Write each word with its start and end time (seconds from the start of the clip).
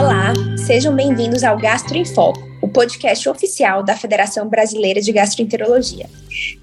Olá, 0.00 0.32
sejam 0.56 0.96
bem-vindos 0.96 1.44
ao 1.44 1.58
Gastro 1.58 1.94
em 1.94 2.06
Foco 2.06 2.40
o 2.62 2.66
podcast 2.66 3.28
oficial 3.28 3.82
da 3.82 3.94
Federação 3.94 4.48
Brasileira 4.48 4.98
de 4.98 5.12
Gastroenterologia. 5.12 6.06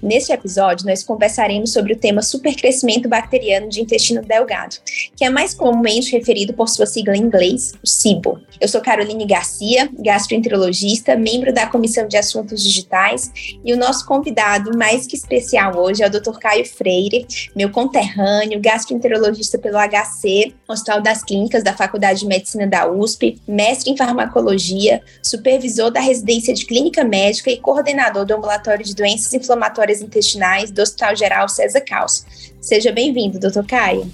Neste 0.02 0.32
episódio, 0.32 0.86
nós 0.86 1.02
conversaremos 1.02 1.72
sobre 1.72 1.92
o 1.92 1.96
tema 1.96 2.22
supercrescimento 2.22 3.08
bacteriano 3.08 3.68
de 3.68 3.80
intestino 3.80 4.22
delgado, 4.22 4.76
que 5.16 5.24
é 5.24 5.30
mais 5.30 5.52
comumente 5.52 6.12
referido 6.12 6.54
por 6.54 6.68
sua 6.68 6.86
sigla 6.86 7.16
em 7.16 7.20
inglês, 7.20 7.72
o 7.82 7.86
SIBO. 7.86 8.40
Eu 8.60 8.68
sou 8.68 8.80
Caroline 8.80 9.26
Garcia, 9.26 9.90
gastroenterologista, 9.98 11.16
membro 11.16 11.52
da 11.52 11.66
Comissão 11.66 12.08
de 12.08 12.16
Assuntos 12.16 12.62
Digitais, 12.62 13.30
e 13.64 13.72
o 13.72 13.76
nosso 13.76 14.06
convidado 14.06 14.76
mais 14.76 15.06
que 15.06 15.16
especial 15.16 15.76
hoje 15.76 16.02
é 16.02 16.06
o 16.06 16.10
Dr. 16.10 16.38
Caio 16.40 16.64
Freire, 16.64 17.26
meu 17.54 17.70
conterrâneo, 17.70 18.60
gastroenterologista 18.60 19.58
pelo 19.58 19.76
HC, 19.78 20.54
Hospital 20.66 21.02
das 21.02 21.22
Clínicas 21.22 21.62
da 21.62 21.74
Faculdade 21.74 22.20
de 22.20 22.26
Medicina 22.26 22.66
da 22.66 22.90
USP, 22.90 23.40
mestre 23.46 23.90
em 23.90 23.96
farmacologia, 23.96 25.02
supervisor 25.22 25.90
da 25.90 26.00
residência 26.00 26.54
de 26.54 26.64
clínica 26.64 27.04
médica 27.04 27.50
e 27.50 27.58
coordenador 27.58 28.24
do 28.24 28.34
ambulatório 28.34 28.84
de 28.84 28.94
doenças 28.94 29.32
inflamatórias 29.34 29.57
intestinais 30.00 30.70
do 30.70 30.80
Hospital 30.80 31.16
Geral 31.16 31.48
César 31.48 31.80
Caos. 31.80 32.24
Seja 32.60 32.92
bem-vindo, 32.92 33.38
doutor 33.38 33.64
Caio. 33.66 34.06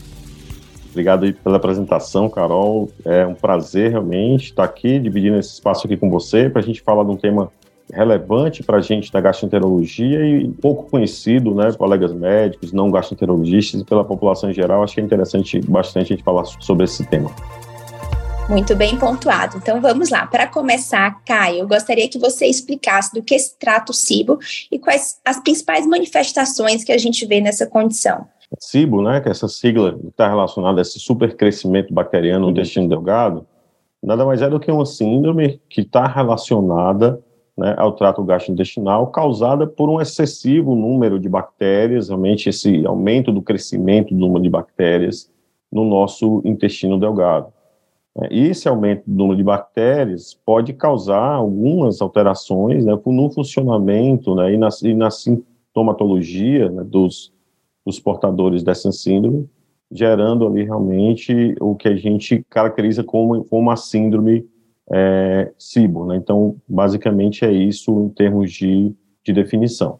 Obrigado 0.90 1.32
pela 1.34 1.56
apresentação, 1.56 2.30
Carol. 2.30 2.88
É 3.04 3.26
um 3.26 3.34
prazer 3.34 3.90
realmente 3.90 4.50
estar 4.50 4.64
aqui, 4.64 4.98
dividindo 4.98 5.38
esse 5.38 5.54
espaço 5.54 5.86
aqui 5.86 5.96
com 5.96 6.08
você, 6.08 6.48
para 6.48 6.62
a 6.62 6.64
gente 6.64 6.80
falar 6.80 7.02
de 7.02 7.10
um 7.10 7.16
tema 7.16 7.50
relevante 7.92 8.62
para 8.62 8.78
a 8.78 8.80
gente 8.80 9.12
da 9.12 9.20
gastroenterologia 9.20 10.24
e 10.24 10.48
pouco 10.48 10.88
conhecido, 10.90 11.54
né, 11.54 11.72
colegas 11.72 12.12
médicos, 12.12 12.72
não 12.72 12.90
gastroenterologistas 12.90 13.80
e 13.80 13.84
pela 13.84 14.04
população 14.04 14.50
em 14.50 14.54
geral. 14.54 14.82
Acho 14.82 14.94
que 14.94 15.00
é 15.00 15.04
interessante 15.04 15.60
bastante 15.60 16.12
a 16.12 16.16
gente 16.16 16.24
falar 16.24 16.44
sobre 16.44 16.84
esse 16.84 17.04
tema. 17.04 17.30
Muito 18.48 18.76
bem 18.76 18.98
pontuado. 18.98 19.56
Então 19.56 19.80
vamos 19.80 20.10
lá. 20.10 20.26
Para 20.26 20.46
começar, 20.46 21.22
Caio, 21.24 21.60
eu 21.60 21.68
gostaria 21.68 22.08
que 22.08 22.18
você 22.18 22.46
explicasse 22.46 23.14
do 23.14 23.22
que 23.22 23.38
se 23.38 23.58
trata 23.58 23.90
o 23.90 23.94
SIBO 23.94 24.38
e 24.70 24.78
quais 24.78 25.18
as 25.24 25.40
principais 25.40 25.86
manifestações 25.86 26.84
que 26.84 26.92
a 26.92 26.98
gente 26.98 27.24
vê 27.24 27.40
nessa 27.40 27.66
condição. 27.66 28.26
SIBO, 28.60 29.02
né, 29.02 29.20
que 29.20 29.28
é 29.28 29.30
essa 29.30 29.48
sigla 29.48 29.98
está 30.06 30.28
relacionada 30.28 30.80
a 30.80 30.82
esse 30.82 31.00
supercrescimento 31.00 31.92
bacteriano 31.92 32.40
no 32.40 32.46
uhum. 32.46 32.52
intestino 32.52 32.88
delgado, 32.88 33.46
nada 34.02 34.24
mais 34.26 34.42
é 34.42 34.48
do 34.48 34.60
que 34.60 34.70
uma 34.70 34.84
síndrome 34.84 35.60
que 35.68 35.80
está 35.80 36.06
relacionada 36.06 37.20
né, 37.56 37.74
ao 37.78 37.92
trato 37.92 38.22
gastrointestinal, 38.22 39.06
causada 39.08 39.66
por 39.66 39.88
um 39.88 40.00
excessivo 40.00 40.74
número 40.74 41.18
de 41.18 41.28
bactérias, 41.28 42.08
realmente 42.08 42.50
esse 42.50 42.84
aumento 42.86 43.32
do 43.32 43.40
crescimento 43.40 44.12
do 44.12 44.20
número 44.20 44.42
de 44.42 44.50
bactérias 44.50 45.30
no 45.72 45.84
nosso 45.84 46.42
intestino 46.44 47.00
delgado. 47.00 47.52
É, 48.22 48.36
esse 48.36 48.68
aumento 48.68 49.02
do 49.06 49.14
número 49.16 49.36
de 49.36 49.42
bactérias 49.42 50.34
pode 50.46 50.72
causar 50.72 51.34
algumas 51.34 52.00
alterações 52.00 52.84
né, 52.84 52.96
no 53.04 53.30
funcionamento 53.30 54.34
né, 54.34 54.52
e, 54.52 54.56
na, 54.56 54.68
e 54.82 54.94
na 54.94 55.10
sintomatologia 55.10 56.70
né, 56.70 56.84
dos, 56.84 57.32
dos 57.84 57.98
portadores 57.98 58.62
dessa 58.62 58.92
síndrome, 58.92 59.48
gerando 59.90 60.46
ali 60.46 60.62
realmente 60.64 61.54
o 61.60 61.74
que 61.74 61.88
a 61.88 61.96
gente 61.96 62.44
caracteriza 62.48 63.02
como, 63.02 63.44
como 63.44 63.62
uma 63.62 63.76
síndrome 63.76 64.46
é. 64.92 65.52
Né? 66.06 66.16
Então, 66.16 66.56
basicamente 66.68 67.44
é 67.44 67.52
isso 67.52 67.90
em 68.04 68.08
termos 68.10 68.52
de, 68.52 68.94
de 69.24 69.32
definição. 69.32 69.98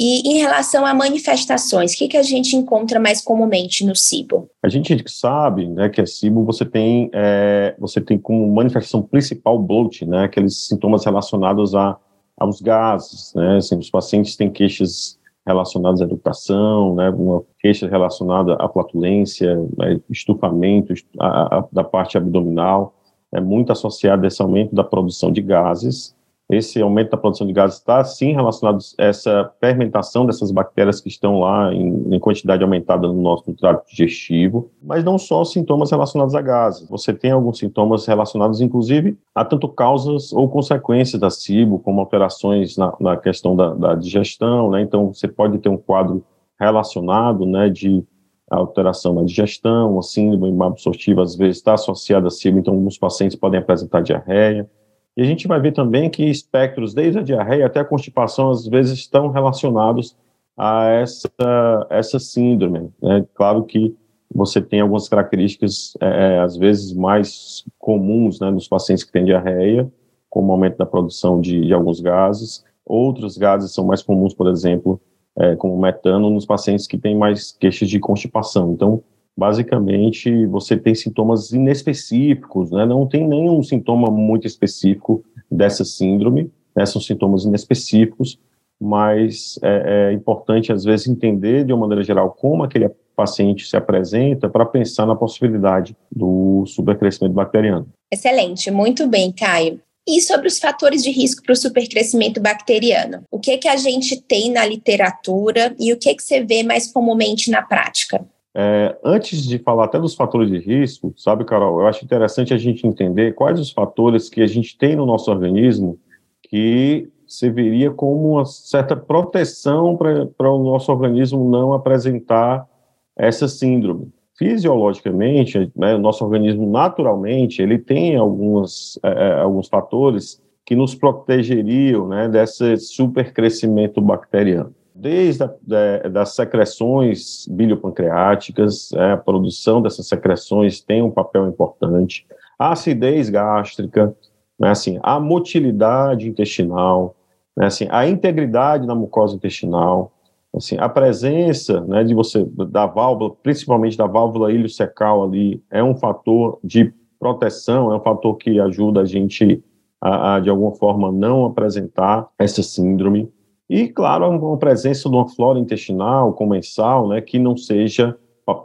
E 0.00 0.20
em 0.30 0.38
relação 0.38 0.86
a 0.86 0.94
manifestações, 0.94 1.92
o 1.92 1.96
que, 1.96 2.06
que 2.06 2.16
a 2.16 2.22
gente 2.22 2.54
encontra 2.54 3.00
mais 3.00 3.20
comumente 3.20 3.84
no 3.84 3.96
SIBO? 3.96 4.48
A 4.62 4.68
gente 4.68 5.02
sabe 5.10 5.66
né, 5.66 5.88
que 5.88 6.00
a 6.00 6.06
SIBO 6.06 6.44
você 6.44 6.64
tem, 6.64 7.10
é, 7.12 7.74
você 7.78 8.00
tem 8.00 8.16
como 8.16 8.46
manifestação 8.54 9.02
principal 9.02 9.58
bloat, 9.58 10.06
né, 10.06 10.24
aqueles 10.24 10.68
sintomas 10.68 11.04
relacionados 11.04 11.74
a, 11.74 11.96
aos 12.36 12.60
gases. 12.60 13.34
Né, 13.34 13.56
assim, 13.56 13.76
os 13.76 13.90
pacientes 13.90 14.36
têm 14.36 14.48
queixas 14.48 15.18
relacionadas 15.44 16.00
à 16.00 16.04
educação, 16.04 16.94
né, 16.94 17.10
uma 17.10 17.42
queixa 17.58 17.88
relacionada 17.88 18.54
à 18.60 18.68
flatulência, 18.68 19.56
né, 19.76 19.98
estufamento 20.08 20.94
a, 21.18 21.58
a, 21.58 21.64
da 21.72 21.82
parte 21.82 22.16
abdominal, 22.16 22.94
é 23.32 23.40
muito 23.40 23.72
associado 23.72 24.24
a 24.24 24.28
esse 24.28 24.40
aumento 24.40 24.74
da 24.74 24.84
produção 24.84 25.32
de 25.32 25.42
gases 25.42 26.16
esse 26.50 26.80
aumento 26.80 27.10
da 27.10 27.16
produção 27.18 27.46
de 27.46 27.52
gases 27.52 27.76
está 27.76 28.02
sim 28.02 28.32
relacionado 28.32 28.78
a 28.98 29.04
essa 29.04 29.52
fermentação 29.60 30.24
dessas 30.24 30.50
bactérias 30.50 30.98
que 30.98 31.08
estão 31.08 31.40
lá 31.40 31.74
em, 31.74 32.14
em, 32.14 32.18
quantidade 32.18 32.62
aumentada 32.62 33.06
no 33.06 33.20
nosso 33.20 33.52
trato 33.52 33.86
digestivo, 33.86 34.70
mas 34.82 35.04
não 35.04 35.18
só 35.18 35.44
sintomas 35.44 35.90
relacionados 35.90 36.34
a 36.34 36.40
gases. 36.40 36.88
Você 36.88 37.12
tem 37.12 37.32
alguns 37.32 37.58
sintomas 37.58 38.06
relacionados, 38.06 38.62
inclusive, 38.62 39.18
a 39.34 39.44
tanto 39.44 39.68
causas 39.68 40.32
ou 40.32 40.48
consequências 40.48 41.20
da 41.20 41.28
SIBO, 41.28 41.80
como 41.80 42.00
alterações 42.00 42.78
na, 42.78 42.94
na 42.98 43.16
questão 43.18 43.54
da, 43.54 43.74
da, 43.74 43.94
digestão, 43.94 44.70
né? 44.70 44.80
Então, 44.80 45.12
você 45.12 45.28
pode 45.28 45.58
ter 45.58 45.68
um 45.68 45.76
quadro 45.76 46.24
relacionado, 46.58 47.44
né, 47.44 47.68
de 47.68 48.02
alteração 48.50 49.12
na 49.12 49.22
digestão, 49.22 49.98
a 49.98 50.02
síndrome 50.02 50.62
absortiva 50.62 51.22
às 51.22 51.36
vezes 51.36 51.58
está 51.58 51.74
associada 51.74 52.28
a 52.28 52.30
SIBO, 52.30 52.58
então 52.58 52.72
alguns 52.72 52.96
pacientes 52.96 53.36
podem 53.36 53.60
apresentar 53.60 54.00
diarreia. 54.00 54.68
E 55.18 55.20
a 55.20 55.24
gente 55.24 55.48
vai 55.48 55.60
ver 55.60 55.72
também 55.72 56.08
que 56.08 56.24
espectros, 56.24 56.94
desde 56.94 57.18
a 57.18 57.22
diarreia 57.22 57.66
até 57.66 57.80
a 57.80 57.84
constipação, 57.84 58.50
às 58.50 58.68
vezes 58.68 59.00
estão 59.00 59.32
relacionados 59.32 60.16
a 60.56 60.84
essa, 60.84 61.86
essa 61.90 62.20
síndrome. 62.20 62.88
Né? 63.02 63.26
Claro 63.34 63.64
que 63.64 63.96
você 64.32 64.62
tem 64.62 64.80
algumas 64.80 65.08
características, 65.08 65.94
é, 66.00 66.06
é, 66.06 66.38
às 66.38 66.56
vezes, 66.56 66.92
mais 66.92 67.64
comuns 67.80 68.38
né, 68.38 68.48
nos 68.48 68.68
pacientes 68.68 69.02
que 69.02 69.10
têm 69.10 69.24
diarreia, 69.24 69.90
como 70.30 70.52
aumento 70.52 70.78
da 70.78 70.86
produção 70.86 71.40
de, 71.40 71.66
de 71.66 71.74
alguns 71.74 72.00
gases. 72.00 72.64
Outros 72.86 73.36
gases 73.36 73.74
são 73.74 73.84
mais 73.84 74.00
comuns, 74.04 74.32
por 74.32 74.46
exemplo, 74.46 75.00
é, 75.36 75.56
como 75.56 75.76
metano, 75.76 76.30
nos 76.30 76.46
pacientes 76.46 76.86
que 76.86 76.96
têm 76.96 77.16
mais 77.16 77.50
queixas 77.50 77.88
de 77.88 77.98
constipação. 77.98 78.70
Então, 78.70 79.02
basicamente 79.38 80.46
você 80.46 80.76
tem 80.76 80.96
sintomas 80.96 81.52
inespecíficos, 81.52 82.72
né? 82.72 82.84
não 82.84 83.06
tem 83.06 83.24
nenhum 83.24 83.62
sintoma 83.62 84.10
muito 84.10 84.48
específico 84.48 85.24
dessa 85.48 85.84
síndrome, 85.84 86.50
né? 86.74 86.84
são 86.84 87.00
sintomas 87.00 87.44
inespecíficos, 87.44 88.36
mas 88.80 89.56
é, 89.62 90.10
é, 90.10 90.12
importante 90.12 90.72
às 90.72 90.82
vezes 90.82 91.06
entender 91.06 91.64
de 91.64 91.72
uma 91.72 91.82
maneira 91.82 92.02
geral 92.02 92.32
como 92.32 92.64
aquele 92.64 92.90
paciente 93.14 93.68
se 93.68 93.76
apresenta 93.76 94.48
para 94.48 94.66
pensar 94.66 95.06
na 95.06 95.14
possibilidade 95.14 95.96
do 96.10 96.64
supercrescimento 96.66 97.34
bacteriano. 97.34 97.86
Excelente, 98.12 98.72
muito 98.72 99.06
bem, 99.06 99.30
Caio. 99.30 99.80
E 100.06 100.20
sobre 100.20 100.48
os 100.48 100.58
fatores 100.58 101.04
de 101.04 101.10
risco 101.10 101.44
para 101.44 101.52
o 101.52 101.56
supercrescimento 101.56 102.40
bacteriano? 102.40 103.22
O 103.30 103.38
que 103.38 103.56
que 103.58 103.68
a 103.68 103.76
gente 103.76 104.20
tem 104.20 104.50
na 104.50 104.64
literatura 104.64 105.76
e 105.78 105.92
o 105.92 105.98
que 105.98 106.12
que 106.14 106.22
você 106.22 106.42
vê 106.42 106.64
mais 106.64 106.90
comumente 106.90 107.50
na 107.50 107.62
prática? 107.62 108.24
É, 108.54 108.96
antes 109.04 109.44
de 109.44 109.58
falar 109.58 109.84
até 109.84 109.98
dos 109.98 110.14
fatores 110.14 110.50
de 110.50 110.58
risco, 110.58 111.12
sabe, 111.16 111.44
Carol, 111.44 111.80
eu 111.80 111.86
acho 111.86 112.04
interessante 112.04 112.54
a 112.54 112.58
gente 112.58 112.86
entender 112.86 113.34
quais 113.34 113.60
os 113.60 113.70
fatores 113.70 114.28
que 114.28 114.40
a 114.40 114.46
gente 114.46 114.76
tem 114.76 114.96
no 114.96 115.06
nosso 115.06 115.30
organismo 115.30 115.98
que 116.42 117.08
serviria 117.26 117.90
como 117.90 118.32
uma 118.32 118.44
certa 118.46 118.96
proteção 118.96 119.96
para 119.96 120.50
o 120.50 120.64
nosso 120.64 120.90
organismo 120.90 121.48
não 121.48 121.74
apresentar 121.74 122.66
essa 123.14 123.46
síndrome. 123.46 124.10
Fisiologicamente, 124.38 125.70
né, 125.76 125.94
o 125.94 125.98
nosso 125.98 126.24
organismo 126.24 126.70
naturalmente 126.70 127.60
ele 127.60 127.78
tem 127.78 128.16
algumas, 128.16 128.98
é, 129.02 129.10
é 129.10 129.40
alguns 129.40 129.68
fatores 129.68 130.42
que 130.64 130.74
nos 130.74 130.94
protegeriam 130.94 132.08
né, 132.08 132.28
desse 132.28 132.76
supercrescimento 132.78 134.00
bacteriano 134.00 134.74
desde 134.98 135.44
a, 135.44 135.50
da, 135.62 136.08
das 136.08 136.34
secreções 136.34 137.46
biliopancreáticas, 137.48 138.92
é, 138.92 139.12
a 139.12 139.16
produção 139.16 139.80
dessas 139.80 140.08
secreções 140.08 140.80
tem 140.80 141.02
um 141.02 141.10
papel 141.10 141.48
importante, 141.48 142.26
a 142.58 142.72
acidez 142.72 143.30
gástrica, 143.30 144.14
né, 144.58 144.70
assim, 144.70 144.98
a 145.02 145.20
motilidade 145.20 146.28
intestinal, 146.28 147.14
né, 147.56 147.66
assim, 147.66 147.86
a 147.90 148.08
integridade 148.08 148.86
da 148.86 148.94
mucosa 148.94 149.36
intestinal, 149.36 150.12
assim, 150.54 150.76
a 150.78 150.88
presença 150.88 151.80
né, 151.82 152.02
de 152.02 152.14
você 152.14 152.44
da 152.44 152.86
válvula, 152.86 153.34
principalmente 153.42 153.96
da 153.96 154.06
válvula 154.06 154.52
iliocecal 154.52 155.22
ali, 155.22 155.62
é 155.70 155.82
um 155.82 155.94
fator 155.94 156.58
de 156.64 156.92
proteção, 157.20 157.92
é 157.92 157.96
um 157.96 158.00
fator 158.00 158.36
que 158.36 158.58
ajuda 158.58 159.02
a 159.02 159.04
gente 159.04 159.62
a, 160.00 160.34
a 160.34 160.40
de 160.40 160.50
alguma 160.50 160.72
forma 160.72 161.12
não 161.12 161.44
apresentar 161.44 162.28
essa 162.38 162.62
síndrome. 162.62 163.30
E, 163.68 163.88
claro, 163.88 164.30
uma 164.30 164.56
presença 164.56 165.08
de 165.08 165.14
uma 165.14 165.28
flora 165.28 165.58
intestinal 165.58 166.32
comensal, 166.32 167.08
né, 167.08 167.20
que 167.20 167.38
não 167.38 167.56
seja, 167.56 168.16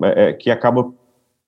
é, 0.03 0.29
é, 0.29 0.33
que 0.33 0.50
acaba 0.50 0.94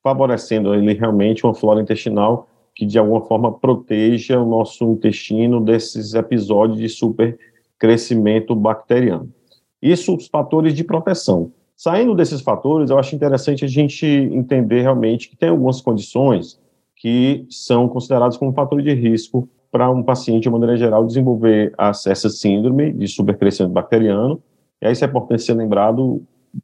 favorecendo 0.03 0.75
ele 0.75 0.93
realmente 0.93 1.45
uma 1.45 1.53
flora 1.53 1.81
intestinal 1.81 2.49
que, 2.75 2.85
de 2.85 2.99
alguma 2.99 3.21
forma, 3.21 3.51
proteja 3.51 4.39
o 4.39 4.45
nosso 4.45 4.83
intestino 4.91 5.61
desses 5.61 6.13
episódios 6.13 6.77
de 6.77 6.89
supercrescimento 6.89 8.53
bacteriano. 8.53 9.31
Isso, 9.81 10.13
os 10.13 10.27
fatores 10.27 10.73
de 10.73 10.83
proteção. 10.83 11.53
Saindo 11.75 12.13
desses 12.13 12.41
fatores, 12.41 12.89
eu 12.89 12.99
acho 12.99 13.15
interessante 13.15 13.63
a 13.63 13.67
gente 13.67 14.05
entender 14.05 14.81
realmente 14.81 15.29
que 15.29 15.37
tem 15.37 15.49
algumas 15.49 15.79
condições 15.79 16.59
que 16.95 17.45
são 17.49 17.87
considerados 17.87 18.37
como 18.37 18.53
fatores 18.53 18.83
de 18.83 18.93
risco 18.93 19.47
para 19.71 19.89
um 19.89 20.03
paciente, 20.03 20.43
de 20.43 20.49
maneira 20.49 20.77
geral, 20.77 21.05
desenvolver 21.05 21.73
essa 21.77 22.29
síndrome 22.29 22.93
de 22.93 23.07
supercrescimento 23.07 23.73
bacteriano. 23.73 24.41
E 24.81 24.87
aí 24.87 24.93
isso 24.93 25.03
é 25.03 25.07
importante 25.07 25.43
ser 25.43 25.53
lembrado 25.53 26.21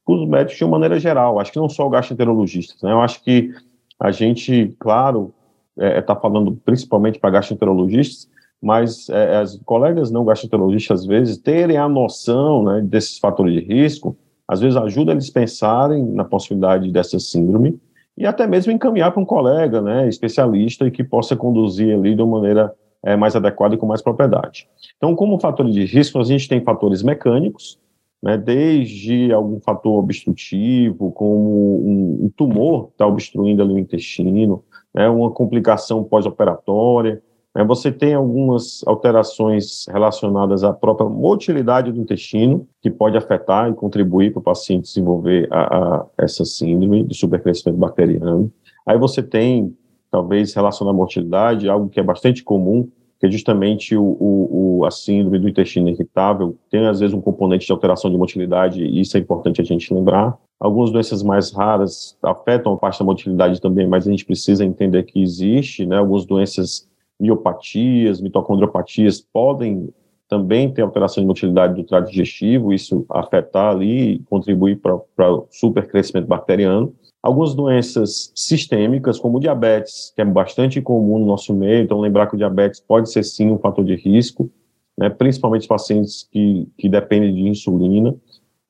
os 0.07 0.27
médicos 0.27 0.57
de 0.57 0.63
uma 0.63 0.71
maneira 0.71 0.99
geral, 0.99 1.39
acho 1.39 1.51
que 1.51 1.59
não 1.59 1.67
só 1.67 1.85
o 1.85 1.89
gastroenterologista, 1.89 2.75
né? 2.85 2.93
Eu 2.93 3.01
acho 3.01 3.21
que 3.23 3.51
a 3.99 4.11
gente, 4.11 4.73
claro, 4.79 5.33
está 5.75 5.85
é, 5.85 5.97
é 5.97 6.01
tá 6.01 6.15
falando 6.15 6.53
principalmente 6.65 7.19
para 7.19 7.29
gastroenterologistas, 7.31 8.29
mas 8.61 9.09
é, 9.09 9.37
as 9.37 9.57
colegas 9.65 10.11
não 10.11 10.23
gastroenterologistas, 10.23 11.01
às 11.01 11.05
vezes, 11.05 11.37
terem 11.37 11.77
a 11.77 11.89
noção 11.89 12.63
né, 12.63 12.81
desses 12.81 13.17
fatores 13.17 13.53
de 13.53 13.61
risco, 13.61 14.15
às 14.47 14.59
vezes 14.59 14.77
ajuda 14.77 15.11
eles 15.11 15.29
pensarem 15.29 16.03
na 16.03 16.23
possibilidade 16.23 16.91
dessa 16.91 17.19
síndrome 17.19 17.79
e 18.17 18.25
até 18.25 18.45
mesmo 18.45 18.71
encaminhar 18.71 19.11
para 19.11 19.21
um 19.21 19.25
colega, 19.25 19.81
né, 19.81 20.07
especialista 20.07 20.85
e 20.85 20.91
que 20.91 21.03
possa 21.03 21.35
conduzir 21.35 21.93
ali 21.95 22.15
de 22.15 22.21
uma 22.21 22.39
maneira 22.39 22.73
é, 23.03 23.15
mais 23.15 23.35
adequada 23.35 23.75
e 23.75 23.77
com 23.77 23.85
mais 23.85 24.01
propriedade. 24.01 24.67
Então, 24.97 25.15
como 25.15 25.39
fatores 25.39 25.73
de 25.73 25.85
risco, 25.85 26.19
a 26.19 26.23
gente 26.23 26.47
tem 26.47 26.61
fatores 26.61 27.01
mecânicos, 27.03 27.79
né, 28.21 28.37
desde 28.37 29.31
algum 29.33 29.59
fator 29.59 29.99
obstrutivo, 29.99 31.11
como 31.11 31.79
um, 31.83 32.25
um 32.25 32.31
tumor 32.35 32.89
está 32.91 33.07
obstruindo 33.07 33.63
ali 33.63 33.73
o 33.73 33.79
intestino, 33.79 34.63
né, 34.93 35.09
uma 35.09 35.31
complicação 35.31 36.03
pós-operatória, 36.03 37.21
né, 37.55 37.63
você 37.63 37.91
tem 37.91 38.13
algumas 38.13 38.83
alterações 38.85 39.85
relacionadas 39.87 40.63
à 40.63 40.71
própria 40.71 41.09
motilidade 41.09 41.91
do 41.91 41.99
intestino, 41.99 42.67
que 42.81 42.91
pode 42.91 43.17
afetar 43.17 43.69
e 43.69 43.73
contribuir 43.73 44.31
para 44.31 44.39
o 44.39 44.43
paciente 44.43 44.83
desenvolver 44.83 45.47
a, 45.51 45.61
a, 45.61 46.05
essa 46.19 46.45
síndrome 46.45 47.03
de 47.03 47.15
supercrescimento 47.15 47.79
bacteriano. 47.79 48.51
Aí 48.85 48.97
você 48.97 49.21
tem, 49.21 49.75
talvez, 50.11 50.53
relacionado 50.53 50.93
à 50.93 50.97
motilidade, 50.97 51.69
algo 51.69 51.89
que 51.89 51.99
é 51.99 52.03
bastante 52.03 52.43
comum, 52.43 52.87
que 53.19 53.27
é 53.27 53.31
justamente 53.31 53.95
o, 53.95 54.17
o, 54.19 54.85
a 54.85 54.91
síndrome 54.91 55.39
do 55.39 55.47
intestino 55.47 55.87
irritável, 55.87 56.57
tem 56.69 56.87
às 56.87 56.99
vezes 56.99 57.13
um 57.13 57.21
componente 57.21 57.65
de 57.65 57.71
alteração 57.71 58.11
de 58.11 58.17
motilidade, 58.17 58.83
e 58.83 58.99
isso 58.99 59.15
é 59.15 59.19
importante 59.19 59.61
a 59.61 59.63
gente 59.63 59.93
lembrar. 59.93 60.37
Algumas 60.59 60.91
doenças 60.91 61.23
mais 61.23 61.51
raras 61.51 62.17
afetam 62.21 62.73
a 62.73 62.77
parte 62.77 62.99
da 62.99 63.05
motilidade 63.05 63.61
também, 63.61 63.87
mas 63.87 64.07
a 64.07 64.11
gente 64.11 64.25
precisa 64.25 64.65
entender 64.65 65.03
que 65.03 65.21
existe, 65.21 65.85
né? 65.85 65.97
Algumas 65.97 66.25
doenças, 66.25 66.89
miopatias, 67.19 68.19
mitocondriopatias, 68.19 69.21
podem 69.21 69.89
também 70.27 70.71
ter 70.71 70.81
alteração 70.81 71.21
de 71.21 71.27
motilidade 71.27 71.75
do 71.75 71.83
trato 71.83 72.09
digestivo, 72.09 72.73
isso 72.73 73.05
afetar 73.09 73.75
ali 73.75 74.13
e 74.13 74.19
contribuir 74.23 74.79
para 74.79 75.31
o 75.31 75.45
supercrescimento 75.51 76.27
bacteriano. 76.27 76.93
Algumas 77.21 77.53
doenças 77.53 78.31
sistêmicas, 78.35 79.19
como 79.19 79.37
o 79.37 79.39
diabetes, 79.39 80.11
que 80.15 80.21
é 80.21 80.25
bastante 80.25 80.81
comum 80.81 81.19
no 81.19 81.25
nosso 81.25 81.53
meio, 81.53 81.83
então 81.83 81.99
lembrar 81.99 82.27
que 82.27 82.33
o 82.33 82.37
diabetes 82.37 82.79
pode 82.79 83.11
ser 83.11 83.23
sim 83.23 83.51
um 83.51 83.59
fator 83.59 83.85
de 83.85 83.95
risco, 83.95 84.49
né, 84.97 85.09
principalmente 85.09 85.67
pacientes 85.67 86.27
que, 86.31 86.67
que 86.77 86.89
dependem 86.89 87.33
de 87.33 87.41
insulina, 87.41 88.15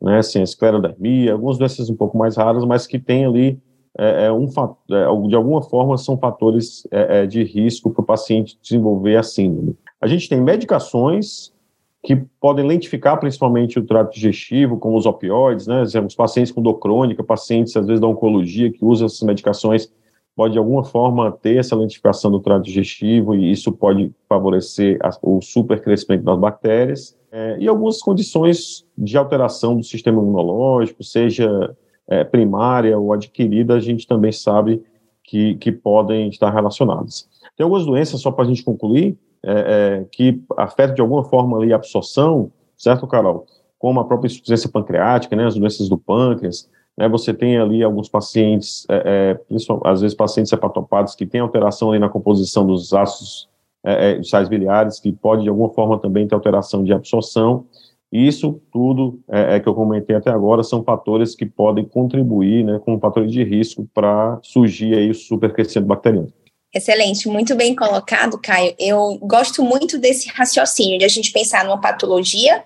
né, 0.02 0.18
assim, 0.18 0.40
a 0.40 0.44
esclerodermia, 0.44 1.32
algumas 1.32 1.58
doenças 1.58 1.90
um 1.90 1.96
pouco 1.96 2.18
mais 2.18 2.36
raras, 2.36 2.66
mas 2.66 2.86
que 2.86 3.00
tem 3.00 3.26
ali 3.26 3.58
é, 3.98 4.26
é 4.26 4.32
um, 4.32 4.46
é, 4.46 5.28
de 5.28 5.36
alguma 5.36 5.62
forma 5.62 5.98
são 5.98 6.18
fatores 6.18 6.88
é, 6.92 7.22
é 7.22 7.26
de 7.26 7.44
risco 7.44 7.90
para 7.90 8.02
o 8.02 8.06
paciente 8.06 8.58
desenvolver 8.62 9.18
a 9.18 9.24
síndrome. 9.24 9.78
A 10.00 10.08
gente 10.08 10.28
tem 10.28 10.42
medicações 10.42 11.54
que 12.04 12.16
podem 12.40 12.66
lentificar 12.66 13.20
principalmente 13.20 13.78
o 13.78 13.86
trato 13.86 14.14
digestivo, 14.14 14.78
como 14.78 14.98
os 14.98 15.06
opioides, 15.06 15.68
né? 15.68 15.84
Os 15.84 16.16
pacientes 16.16 16.52
com 16.52 16.62
dor 16.62 16.80
crônica, 16.80 17.24
pacientes 17.24 17.76
às 17.78 17.86
vezes 17.86 18.02
da 18.02 18.08
oncologia 18.08 18.72
que 18.72 18.84
usam 18.84 19.06
essas 19.06 19.22
medicações, 19.22 19.92
pode 20.36 20.54
de 20.54 20.58
alguma 20.60 20.84
forma 20.84 21.32
ter 21.32 21.58
essa 21.58 21.76
lentificação 21.76 22.32
do 22.32 22.40
trato 22.40 22.64
digestivo 22.64 23.36
e 23.36 23.52
isso 23.52 23.72
pode 23.72 24.12
favorecer 24.28 24.98
a, 25.04 25.12
o 25.22 25.42
supercrescimento 25.42 26.24
das 26.24 26.40
bactérias. 26.40 27.18
É, 27.32 27.58
e 27.60 27.68
algumas 27.68 28.02
condições 28.02 28.86
de 28.98 29.18
alteração 29.18 29.78
do 29.78 29.84
sistema 29.84 30.22
imunológico, 30.22 31.04
seja 31.04 31.76
é, 32.10 32.24
primária 32.24 32.98
ou 32.98 33.14
adquirida, 33.14 33.76
a 33.76 33.80
gente 33.80 34.08
também 34.08 34.32
sabe 34.32 34.82
que, 35.24 35.56
que 35.56 35.72
podem 35.72 36.30
estar 36.30 36.50
relacionadas. 36.50 37.30
Tem 37.56 37.64
algumas 37.64 37.86
doenças, 37.86 38.20
só 38.20 38.32
para 38.32 38.44
a 38.44 38.48
gente 38.48 38.64
concluir, 38.64 39.18
é, 39.44 39.52
é, 40.02 40.06
que 40.12 40.42
afeta 40.58 40.94
de 40.94 41.02
alguma 41.02 41.24
forma 41.24 41.58
ali 41.58 41.74
a 41.74 41.76
absorção, 41.76 42.52
certo, 42.78 43.08
Carol? 43.08 43.46
Como 43.80 44.00
a 44.00 44.06
própria 44.06 44.28
insuficiência 44.28 44.70
pancreática, 44.70 45.36
né, 45.36 45.46
as 45.46 45.56
doenças 45.56 45.90
do 45.90 45.98
pâncreas, 45.98 46.70
né, 46.98 47.08
você 47.10 47.34
tem 47.34 47.58
ali 47.58 47.84
alguns 47.84 48.10
pacientes, 48.10 48.86
é, 48.90 49.38
é 49.52 49.56
às 49.86 50.02
vezes 50.02 50.16
pacientes 50.16 50.52
hepatopados 50.52 51.16
que 51.16 51.26
têm 51.26 51.42
alteração 51.42 51.92
ali 51.92 52.00
na 52.00 52.10
composição 52.10 52.66
dos 52.66 52.94
ácidos 52.94 53.50
é, 53.84 54.20
é 54.20 54.24
sais 54.24 54.48
biliares, 54.48 55.00
que 55.00 55.12
pode 55.12 55.44
de 55.44 55.50
alguma 55.50 55.70
forma 55.70 55.98
também 55.98 56.28
ter 56.28 56.36
alteração 56.36 56.84
de 56.84 56.94
absorção, 56.94 57.66
isso 58.12 58.62
tudo 58.74 59.22
é, 59.30 59.56
é, 59.56 59.60
que 59.60 59.70
eu 59.70 59.74
comentei 59.74 60.16
até 60.16 60.30
agora 60.30 60.64
são 60.64 60.84
fatores 60.84 61.34
que 61.34 61.46
podem 61.46 61.86
contribuir, 61.86 62.66
né, 62.66 62.80
como 62.84 63.00
fatores 63.00 63.32
de 63.32 63.42
risco 63.42 63.88
para 63.94 64.38
surgir 64.44 64.94
aí 64.96 65.10
o 65.10 65.16
supercrescimento 65.16 65.88
bacteriano. 65.88 66.28
Excelente, 66.74 67.28
muito 67.28 67.54
bem 67.54 67.76
colocado, 67.76 68.40
Caio. 68.40 68.74
Eu 68.80 69.18
gosto 69.22 69.62
muito 69.62 69.98
desse 69.98 70.30
raciocínio 70.30 71.00
de 71.00 71.06
a 71.06 71.10
gente 71.10 71.32
pensar 71.32 71.66
numa 71.66 71.82
patologia, 71.82 72.64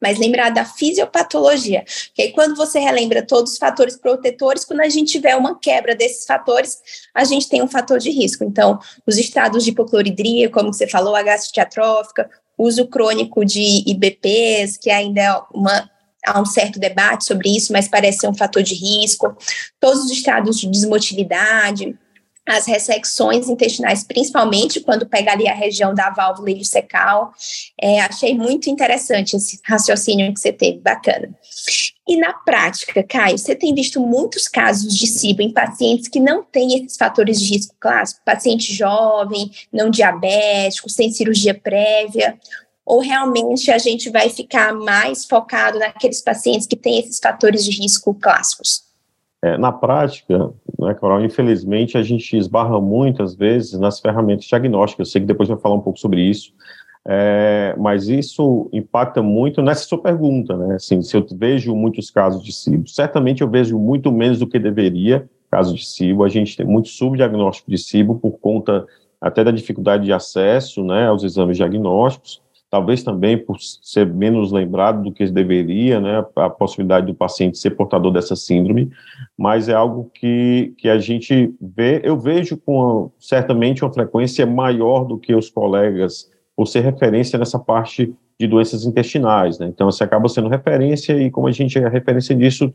mas 0.00 0.18
lembrar 0.18 0.50
da 0.50 0.64
fisiopatologia. 0.64 1.84
Porque 2.06 2.22
aí, 2.22 2.32
quando 2.32 2.56
você 2.56 2.80
relembra 2.80 3.24
todos 3.24 3.52
os 3.52 3.58
fatores 3.58 3.96
protetores, 3.96 4.64
quando 4.64 4.80
a 4.80 4.88
gente 4.88 5.12
tiver 5.12 5.36
uma 5.36 5.58
quebra 5.58 5.94
desses 5.94 6.24
fatores, 6.24 6.78
a 7.14 7.24
gente 7.24 7.48
tem 7.48 7.62
um 7.62 7.68
fator 7.68 7.98
de 7.98 8.10
risco. 8.10 8.42
Então, 8.42 8.80
os 9.06 9.18
estados 9.18 9.64
de 9.64 9.70
hipocloridria, 9.70 10.48
como 10.48 10.72
você 10.72 10.88
falou, 10.88 11.14
a 11.14 11.22
gastrite 11.22 11.60
atrófica, 11.60 12.30
uso 12.56 12.86
crônico 12.86 13.44
de 13.44 13.84
IBPs, 13.86 14.78
que 14.78 14.90
ainda 14.90 15.20
é 15.20 15.40
uma 15.54 15.90
há 16.24 16.40
um 16.40 16.46
certo 16.46 16.78
debate 16.78 17.24
sobre 17.24 17.54
isso, 17.54 17.72
mas 17.72 17.88
parece 17.88 18.18
ser 18.18 18.28
um 18.28 18.34
fator 18.34 18.62
de 18.62 18.74
risco. 18.74 19.36
Todos 19.80 20.04
os 20.04 20.10
estados 20.10 20.58
de 20.58 20.68
desmotilidade, 20.68 21.98
as 22.46 22.66
ressecções 22.66 23.48
intestinais, 23.48 24.02
principalmente 24.02 24.80
quando 24.80 25.06
pega 25.06 25.32
ali 25.32 25.48
a 25.48 25.54
região 25.54 25.94
da 25.94 26.10
válvula 26.10 26.50
ileocecal. 26.50 27.32
É, 27.80 28.00
achei 28.00 28.36
muito 28.36 28.68
interessante 28.68 29.36
esse 29.36 29.60
raciocínio 29.64 30.32
que 30.34 30.40
você 30.40 30.52
teve, 30.52 30.78
bacana. 30.78 31.32
E 32.06 32.16
na 32.16 32.32
prática, 32.32 33.02
Caio, 33.04 33.38
você 33.38 33.54
tem 33.54 33.72
visto 33.74 34.00
muitos 34.00 34.48
casos 34.48 34.92
de 34.92 35.06
SIBO 35.06 35.42
em 35.42 35.52
pacientes 35.52 36.08
que 36.08 36.18
não 36.18 36.42
têm 36.42 36.78
esses 36.78 36.96
fatores 36.96 37.40
de 37.40 37.54
risco 37.54 37.76
clássico, 37.78 38.20
paciente 38.24 38.74
jovem, 38.74 39.50
não 39.72 39.88
diabético, 39.88 40.90
sem 40.90 41.12
cirurgia 41.12 41.54
prévia, 41.54 42.36
ou 42.84 43.00
realmente 43.00 43.70
a 43.70 43.78
gente 43.78 44.10
vai 44.10 44.28
ficar 44.28 44.74
mais 44.74 45.24
focado 45.24 45.78
naqueles 45.78 46.20
pacientes 46.20 46.66
que 46.66 46.76
têm 46.76 46.98
esses 46.98 47.20
fatores 47.20 47.64
de 47.64 47.70
risco 47.70 48.12
clássicos? 48.14 48.82
É, 49.40 49.56
na 49.56 49.72
prática, 49.72 50.52
né, 50.86 50.94
Carol, 50.94 51.24
infelizmente 51.24 51.96
a 51.96 52.02
gente 52.02 52.36
esbarra 52.36 52.80
muitas 52.80 53.34
vezes 53.34 53.78
nas 53.78 54.00
ferramentas 54.00 54.44
diagnósticas. 54.46 55.08
Eu 55.08 55.10
sei 55.12 55.20
que 55.20 55.26
depois 55.26 55.48
vai 55.48 55.58
falar 55.58 55.76
um 55.76 55.80
pouco 55.80 55.98
sobre 55.98 56.20
isso, 56.20 56.52
é, 57.04 57.74
mas 57.78 58.08
isso 58.08 58.68
impacta 58.72 59.22
muito 59.22 59.60
nessa 59.62 59.84
sua 59.84 59.98
pergunta, 59.98 60.56
né? 60.56 60.76
Assim, 60.76 61.02
se 61.02 61.16
eu 61.16 61.26
vejo 61.32 61.74
muitos 61.74 62.10
casos 62.10 62.44
de 62.44 62.52
SIBO, 62.52 62.88
certamente 62.88 63.42
eu 63.42 63.48
vejo 63.48 63.78
muito 63.78 64.12
menos 64.12 64.38
do 64.38 64.46
que 64.46 64.58
deveria 64.58 65.28
casos 65.50 65.74
de 65.74 65.86
SIBO. 65.86 66.24
A 66.24 66.28
gente 66.28 66.56
tem 66.56 66.64
muito 66.64 66.88
subdiagnóstico 66.88 67.70
de 67.70 67.78
SIBO 67.78 68.14
por 68.14 68.38
conta 68.38 68.86
até 69.20 69.44
da 69.44 69.50
dificuldade 69.50 70.04
de 70.04 70.12
acesso, 70.12 70.84
né, 70.84 71.06
aos 71.06 71.22
exames 71.22 71.56
diagnósticos 71.56 72.42
talvez 72.72 73.02
também 73.02 73.36
por 73.36 73.60
ser 73.60 74.06
menos 74.06 74.50
lembrado 74.50 75.02
do 75.02 75.12
que 75.12 75.26
deveria, 75.26 76.00
né, 76.00 76.24
a 76.36 76.48
possibilidade 76.48 77.06
do 77.06 77.14
paciente 77.14 77.58
ser 77.58 77.72
portador 77.72 78.10
dessa 78.10 78.34
síndrome, 78.34 78.90
mas 79.36 79.68
é 79.68 79.74
algo 79.74 80.10
que, 80.14 80.72
que 80.78 80.88
a 80.88 80.98
gente 80.98 81.54
vê, 81.60 82.00
eu 82.02 82.18
vejo 82.18 82.56
com 82.56 83.12
certamente 83.18 83.84
uma 83.84 83.92
frequência 83.92 84.46
maior 84.46 85.04
do 85.04 85.18
que 85.18 85.34
os 85.34 85.50
colegas, 85.50 86.30
por 86.56 86.66
ser 86.66 86.80
referência 86.80 87.38
nessa 87.38 87.58
parte 87.58 88.14
de 88.40 88.46
doenças 88.46 88.86
intestinais, 88.86 89.58
né, 89.58 89.66
então 89.66 89.90
você 89.90 90.02
acaba 90.02 90.26
sendo 90.26 90.48
referência 90.48 91.12
e 91.12 91.30
como 91.30 91.48
a 91.48 91.52
gente 91.52 91.78
é 91.78 91.86
referência 91.86 92.34
disso, 92.34 92.72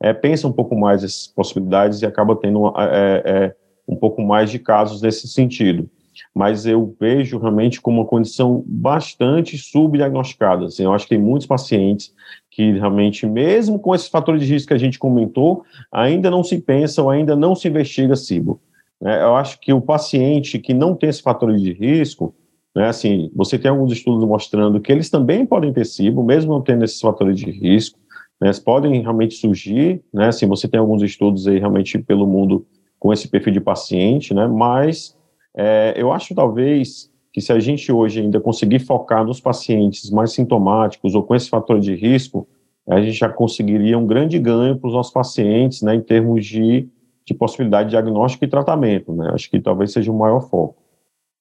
é, 0.00 0.12
pensa 0.12 0.46
um 0.46 0.52
pouco 0.52 0.78
mais 0.78 1.02
essas 1.02 1.26
possibilidades 1.26 2.00
e 2.02 2.06
acaba 2.06 2.36
tendo 2.36 2.68
é, 2.78 3.22
é, 3.26 3.54
um 3.88 3.96
pouco 3.96 4.22
mais 4.22 4.48
de 4.48 4.60
casos 4.60 5.02
nesse 5.02 5.26
sentido 5.26 5.90
mas 6.34 6.66
eu 6.66 6.94
vejo 6.98 7.38
realmente 7.38 7.80
como 7.80 8.00
uma 8.00 8.06
condição 8.06 8.64
bastante 8.66 9.56
subdiagnosticada. 9.58 10.66
Assim, 10.66 10.84
eu 10.84 10.92
acho 10.92 11.06
que 11.06 11.14
tem 11.14 11.24
muitos 11.24 11.46
pacientes 11.46 12.12
que 12.50 12.72
realmente, 12.72 13.26
mesmo 13.26 13.78
com 13.78 13.94
esses 13.94 14.08
fatores 14.08 14.42
de 14.42 14.52
risco 14.52 14.68
que 14.68 14.74
a 14.74 14.78
gente 14.78 14.98
comentou, 14.98 15.62
ainda 15.92 16.30
não 16.30 16.42
se 16.42 16.60
pensa 16.60 17.02
ou 17.02 17.10
ainda 17.10 17.36
não 17.36 17.54
se 17.54 17.68
investiga 17.68 18.16
SIBO. 18.16 18.60
Né? 19.00 19.22
Eu 19.22 19.36
acho 19.36 19.58
que 19.60 19.72
o 19.72 19.80
paciente 19.80 20.58
que 20.58 20.74
não 20.74 20.94
tem 20.94 21.08
esse 21.08 21.22
fator 21.22 21.54
de 21.56 21.72
risco, 21.72 22.34
né, 22.74 22.88
assim, 22.88 23.30
você 23.34 23.58
tem 23.58 23.70
alguns 23.70 23.92
estudos 23.92 24.24
mostrando 24.24 24.80
que 24.80 24.92
eles 24.92 25.10
também 25.10 25.46
podem 25.46 25.72
ter 25.72 25.86
SIBO, 25.86 26.22
mesmo 26.22 26.52
não 26.52 26.60
tendo 26.60 26.84
esses 26.84 27.00
fatores 27.00 27.38
de 27.38 27.50
risco, 27.50 27.98
né, 28.40 28.50
podem 28.64 29.00
realmente 29.00 29.34
surgir, 29.34 30.02
né, 30.12 30.28
assim, 30.28 30.46
você 30.46 30.68
tem 30.68 30.78
alguns 30.78 31.02
estudos 31.02 31.46
aí 31.46 31.58
realmente 31.58 31.98
pelo 31.98 32.26
mundo 32.26 32.66
com 32.98 33.12
esse 33.12 33.28
perfil 33.28 33.52
de 33.52 33.60
paciente, 33.60 34.34
né, 34.34 34.46
mas 34.46 35.16
É, 35.56 35.94
eu 35.96 36.12
acho 36.12 36.34
talvez 36.34 37.10
que 37.32 37.40
se 37.40 37.52
a 37.52 37.60
gente 37.60 37.90
hoje 37.92 38.20
ainda 38.20 38.40
conseguir 38.40 38.80
focar 38.80 39.24
nos 39.24 39.40
pacientes 39.40 40.10
mais 40.10 40.32
sintomáticos 40.32 41.14
ou 41.14 41.22
com 41.22 41.34
esse 41.34 41.48
fator 41.48 41.78
de 41.78 41.94
risco, 41.94 42.46
a 42.88 43.00
gente 43.00 43.12
já 43.12 43.28
conseguiria 43.28 43.96
um 43.96 44.06
grande 44.06 44.38
ganho 44.38 44.76
para 44.76 44.88
os 44.88 44.94
nossos 44.94 45.12
pacientes, 45.12 45.82
né, 45.82 45.94
em 45.94 46.00
termos 46.00 46.44
de, 46.44 46.88
de 47.24 47.34
possibilidade 47.34 47.88
de 47.88 47.90
diagnóstico 47.90 48.44
e 48.44 48.48
tratamento, 48.48 49.12
né, 49.12 49.30
acho 49.32 49.48
que 49.48 49.60
talvez 49.60 49.92
seja 49.92 50.10
o 50.10 50.18
maior 50.18 50.40
foco. 50.48 50.76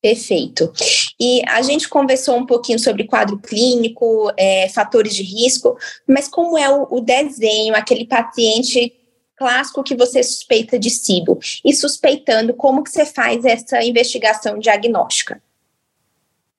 Perfeito. 0.01 0.71
E 1.19 1.41
a 1.45 1.61
gente 1.61 1.89
conversou 1.89 2.37
um 2.37 2.45
pouquinho 2.45 2.79
sobre 2.79 3.03
quadro 3.03 3.37
clínico, 3.37 4.31
é, 4.37 4.69
fatores 4.69 5.13
de 5.13 5.23
risco, 5.23 5.77
mas 6.07 6.29
como 6.29 6.57
é 6.57 6.69
o, 6.69 6.87
o 6.89 7.01
desenho, 7.01 7.75
aquele 7.75 8.05
paciente 8.05 8.93
clássico 9.39 9.81
que 9.81 9.95
você 9.95 10.21
suspeita 10.21 10.77
de 10.77 10.89
SIBO? 10.89 11.39
E 11.63 11.73
suspeitando, 11.73 12.53
como 12.53 12.83
que 12.83 12.91
você 12.91 13.05
faz 13.05 13.45
essa 13.45 13.81
investigação 13.81 14.59
diagnóstica? 14.59 15.41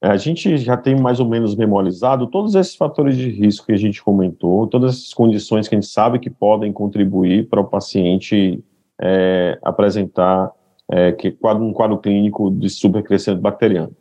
A 0.01 0.17
gente 0.17 0.57
já 0.57 0.79
tem 0.79 0.99
mais 0.99 1.21
ou 1.21 1.29
menos 1.29 1.55
memorizado 1.55 2.27
todos 2.27 2.55
esses 2.55 2.75
fatores 2.75 3.19
de 3.19 3.29
risco 3.29 3.67
que 3.67 3.73
a 3.73 3.77
gente 3.77 4.03
comentou, 4.03 4.67
todas 4.67 4.95
essas 4.95 5.13
condições 5.13 5.69
que 5.69 5.75
a 5.75 5.79
gente 5.81 5.91
sabe 5.91 6.19
que 6.19 6.31
podem 6.31 6.73
contribuir 6.73 7.47
para 7.51 7.61
o 7.61 7.67
paciente 7.67 8.65
é, 8.99 9.59
apresentar 9.63 10.51
é, 10.91 11.13
que, 11.13 11.37
um 11.45 11.73
quadro 11.75 11.99
clínico 11.99 12.51
de 12.51 12.71
supercrescimento 12.71 13.43
bacteriano. 13.43 13.95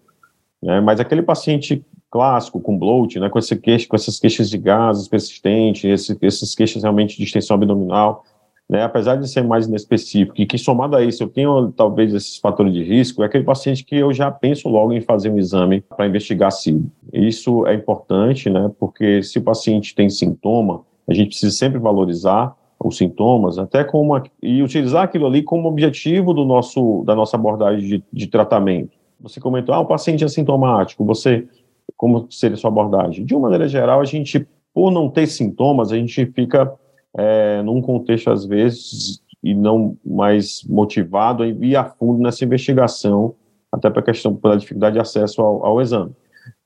Né? 0.64 0.80
Mas 0.80 1.02
aquele 1.02 1.22
paciente 1.22 1.86
clássico 2.10 2.62
com 2.62 2.78
bloat, 2.78 3.20
né, 3.20 3.30
com, 3.30 3.38
esse 3.38 3.56
queixa, 3.58 3.88
com 3.88 3.96
essas 3.98 4.20
queixas 4.20 4.50
de 4.50 4.58
gases 4.58 5.08
persistentes, 5.08 5.84
esse, 5.84 6.18
esses 6.22 6.56
queixas 6.56 6.82
realmente 6.82 7.18
de 7.18 7.24
extensão 7.24 7.56
abdominal, 7.56 8.24
né, 8.70 8.84
apesar 8.84 9.16
de 9.16 9.28
ser 9.28 9.44
mais 9.44 9.68
inespecífico, 9.68 10.40
e 10.40 10.46
que 10.46 10.58
somado 10.58 10.96
a 10.96 11.04
isso 11.04 11.24
eu 11.24 11.28
tenho 11.28 11.72
talvez 11.72 12.14
esses 12.14 12.38
fatores 12.38 12.72
de 12.72 12.84
risco, 12.84 13.24
é 13.24 13.26
aquele 13.26 13.44
paciente 13.44 13.84
que 13.84 13.96
eu 13.96 14.14
já 14.14 14.30
penso 14.30 14.70
logo 14.70 14.94
em 14.94 15.02
fazer 15.02 15.32
um 15.32 15.40
exame 15.40 15.82
para 15.82 16.06
investigar 16.06 16.52
SIBO. 16.52 16.92
Isso 17.12 17.66
é 17.66 17.74
importante, 17.74 18.50
né, 18.50 18.70
porque 18.80 19.24
se 19.24 19.40
o 19.40 19.42
paciente 19.42 19.96
tem 19.96 20.08
sintoma, 20.08 20.82
a 21.08 21.14
gente 21.14 21.30
precisa 21.30 21.56
sempre 21.56 21.80
valorizar 21.80 22.56
os 22.82 22.96
sintomas, 22.96 23.58
até 23.58 23.84
como 23.84 24.14
uma, 24.14 24.24
e 24.42 24.62
utilizar 24.62 25.04
aquilo 25.04 25.26
ali 25.26 25.42
como 25.42 25.68
objetivo 25.68 26.34
do 26.34 26.46
nosso, 26.46 27.04
da 27.06 27.16
nossa 27.16 27.36
abordagem 27.36 27.88
de, 27.88 28.04
de 28.14 28.28
tratamento. 28.28 28.92
Você 29.20 29.40
comentou, 29.40 29.74
ah, 29.74 29.80
o 29.80 29.86
paciente 29.86 30.24
é 30.24 30.28
sintomático, 30.28 31.04
você, 31.04 31.46
como 31.98 32.28
seria 32.30 32.56
sua 32.56 32.70
abordagem? 32.70 33.26
De 33.26 33.34
uma 33.34 33.50
maneira 33.50 33.68
geral, 33.68 34.00
a 34.00 34.06
gente, 34.06 34.48
por 34.74 34.92
não 34.92 35.10
ter 35.10 35.28
sintomas, 35.28 35.92
a 35.92 35.98
gente 35.98 36.26
fica 36.28 36.72
é, 37.18 37.62
num 37.62 37.82
contexto, 37.82 38.30
às 38.30 38.46
vezes, 38.46 39.22
e 39.44 39.54
não 39.54 39.98
mais 40.06 40.64
motivado 40.68 41.44
a 41.44 41.48
ir 41.48 41.76
a 41.76 41.86
fundo 41.86 42.22
nessa 42.22 42.44
investigação, 42.44 43.36
até 43.72 43.90
para 43.90 44.02
a 44.02 44.06
questão 44.06 44.36
pela 44.36 44.58
dificuldade 44.58 44.94
de 44.94 45.00
acesso 45.00 45.42
ao, 45.42 45.66
ao, 45.66 45.82
exame. 45.82 46.12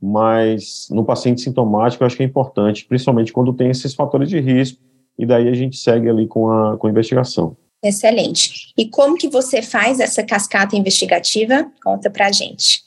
Mas 0.01 0.87
no 0.89 1.03
paciente 1.03 1.41
sintomático, 1.41 2.03
eu 2.03 2.07
acho 2.07 2.17
que 2.17 2.23
é 2.23 2.25
importante, 2.25 2.85
principalmente 2.85 3.33
quando 3.33 3.53
tem 3.53 3.69
esses 3.69 3.93
fatores 3.93 4.29
de 4.29 4.39
risco, 4.39 4.81
e 5.17 5.25
daí 5.25 5.47
a 5.47 5.53
gente 5.53 5.77
segue 5.77 6.09
ali 6.09 6.27
com 6.27 6.49
a, 6.49 6.77
com 6.77 6.87
a 6.87 6.89
investigação. 6.89 7.55
Excelente. 7.83 8.73
E 8.77 8.87
como 8.87 9.17
que 9.17 9.27
você 9.27 9.61
faz 9.61 9.99
essa 9.99 10.23
cascata 10.23 10.75
investigativa? 10.75 11.69
Conta 11.83 12.09
para 12.09 12.27
a 12.27 12.31
gente. 12.31 12.81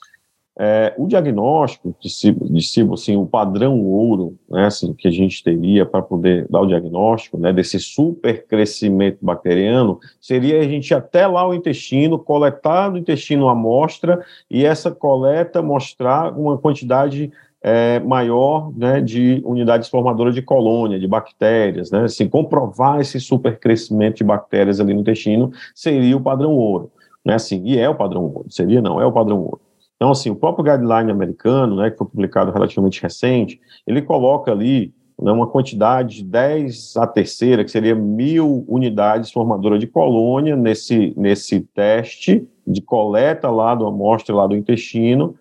É, 0.59 0.95
o 0.97 1.07
diagnóstico 1.07 1.95
de 2.01 2.09
SIBO, 2.09 2.95
assim, 2.95 3.15
o 3.15 3.27
padrão 3.27 3.79
ouro, 3.85 4.39
né, 4.49 4.65
assim, 4.65 4.95
que 4.95 5.07
a 5.07 5.11
gente 5.11 5.45
teria 5.45 5.85
para 5.85 6.01
poder 6.01 6.47
dar 6.49 6.63
o 6.63 6.67
diagnóstico, 6.67 7.37
né, 7.37 7.53
desse 7.53 7.79
super 7.79 8.47
crescimento 8.47 9.19
bacteriano, 9.21 10.01
seria 10.19 10.59
a 10.61 10.63
gente 10.63 10.91
ir 10.91 10.95
até 10.95 11.27
lá 11.27 11.47
o 11.47 11.53
intestino, 11.53 12.19
coletar 12.19 12.91
no 12.91 12.97
intestino 12.97 13.49
a 13.49 13.53
amostra 13.53 14.25
e 14.51 14.65
essa 14.65 14.91
coleta 14.91 15.61
mostrar 15.61 16.33
uma 16.33 16.57
quantidade 16.57 17.31
é, 17.63 18.01
maior 18.01 18.73
né, 18.75 19.01
de 19.01 19.43
unidades 19.45 19.91
formadoras 19.91 20.35
de 20.35 20.41
colônia, 20.41 20.99
de 20.99 21.07
bactérias, 21.07 21.91
né, 21.91 22.05
assim, 22.05 22.29
comprovar 22.29 23.01
esse 23.01 23.21
supercrescimento 23.21 24.19
de 24.19 24.25
bactérias 24.25 24.81
ali 24.81 24.95
no 24.95 25.01
intestino 25.01 25.53
seria 25.75 26.17
o 26.17 26.21
padrão 26.21 26.53
ouro, 26.53 26.91
né, 27.23 27.35
assim, 27.35 27.61
e 27.65 27.79
é 27.79 27.89
o 27.89 27.95
padrão 27.95 28.23
ouro, 28.23 28.47
seria 28.49 28.81
não, 28.81 28.99
é 28.99 29.05
o 29.05 29.13
padrão 29.13 29.39
ouro. 29.39 29.61
Então, 29.97 30.11
assim, 30.11 30.31
o 30.31 30.37
próprio 30.37 30.65
guideline 30.65 31.11
americano, 31.11 31.77
né, 31.77 31.91
que 31.91 31.97
foi 31.97 32.07
publicado 32.07 32.53
relativamente 32.53 33.03
recente, 33.03 33.61
ele 33.87 34.03
coloca 34.03 34.53
ali 34.53 34.93
né, 35.21 35.33
uma 35.33 35.47
quantidade 35.47 36.17
de 36.17 36.25
10 36.25 36.97
a 36.99 37.07
terceira, 37.07 37.65
que 37.65 37.71
seria 37.71 37.95
mil 37.95 38.65
unidades 38.69 39.33
formadoras 39.33 39.81
de 39.81 39.87
colônia 39.87 40.55
nesse, 40.55 41.15
nesse 41.17 41.61
teste 41.61 42.47
de 42.67 42.83
coleta 42.83 43.51
lá 43.51 43.75
do 43.75 43.87
amostra 43.87 44.35
lá 44.35 44.47
do 44.47 44.57
intestino, 44.57 45.35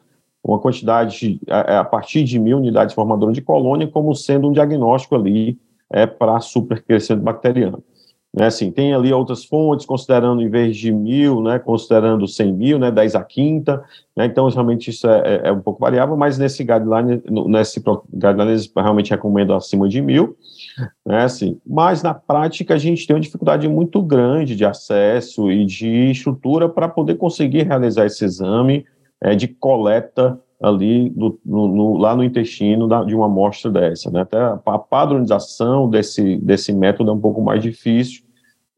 uma 0.44 0.60
quantidade 0.60 1.42
a, 1.50 1.80
a 1.80 1.84
partir 1.84 2.24
de 2.24 2.40
mil 2.40 2.58
unidades 2.58 2.94
formadoras 2.94 3.36
de 3.36 3.42
colônia 3.42 3.88
como 3.88 4.14
sendo 4.16 4.48
um 4.48 4.52
diagnóstico 4.52 5.16
ali 5.16 5.58
é, 5.92 6.06
para 6.06 6.40
supercrescimento 6.40 7.24
bacteriano. 7.24 7.84
Né, 8.36 8.48
assim, 8.48 8.70
tem 8.70 8.94
ali 8.94 9.14
outras 9.14 9.46
fontes, 9.46 9.86
considerando 9.86 10.42
em 10.42 10.50
vez 10.50 10.76
de 10.76 10.92
mil, 10.92 11.42
né, 11.42 11.58
considerando 11.58 12.28
100 12.28 12.52
mil, 12.52 12.78
né, 12.78 12.92
10 12.92 13.16
a 13.16 13.24
quinta, 13.24 13.82
né, 14.14 14.26
então 14.26 14.50
realmente 14.50 14.90
isso 14.90 15.08
é, 15.08 15.22
é, 15.22 15.42
é, 15.48 15.52
um 15.54 15.62
pouco 15.62 15.80
variável, 15.80 16.18
mas 16.18 16.38
nesse 16.38 16.62
guideline, 16.62 17.24
nesse 17.48 17.82
guideline 18.14 18.52
eles 18.52 18.70
realmente 18.76 19.12
recomendam 19.12 19.56
acima 19.56 19.88
de 19.88 20.02
mil, 20.02 20.36
né, 21.06 21.24
assim, 21.24 21.58
mas 21.66 22.04
na 22.04 22.14
prática 22.14 22.74
a 22.74 22.78
gente 22.78 23.08
tem 23.08 23.16
uma 23.16 23.22
dificuldade 23.22 23.70
muito 23.70 24.02
grande 24.02 24.54
de 24.54 24.66
acesso 24.66 25.50
e 25.50 25.66
de 25.66 26.12
estrutura 26.12 26.68
para 26.68 26.90
poder 26.90 27.16
conseguir 27.16 27.64
realizar 27.64 28.06
esse 28.06 28.26
exame, 28.26 28.86
é, 29.22 29.34
de 29.34 29.48
coleta 29.48 30.38
ali 30.62 31.10
no, 31.16 31.40
no, 31.46 31.98
lá 31.98 32.16
no 32.16 32.24
intestino 32.24 32.86
da, 32.88 33.04
de 33.04 33.16
uma 33.16 33.28
amostra 33.28 33.72
dessa. 33.72 34.10
Né? 34.12 34.22
Até 34.22 34.38
a 34.38 34.78
padronização 34.78 35.90
desse, 35.90 36.38
desse 36.38 36.74
método 36.74 37.12
é 37.12 37.14
um 37.14 37.20
pouco 37.20 37.42
mais 37.42 37.62
difícil, 37.62 38.25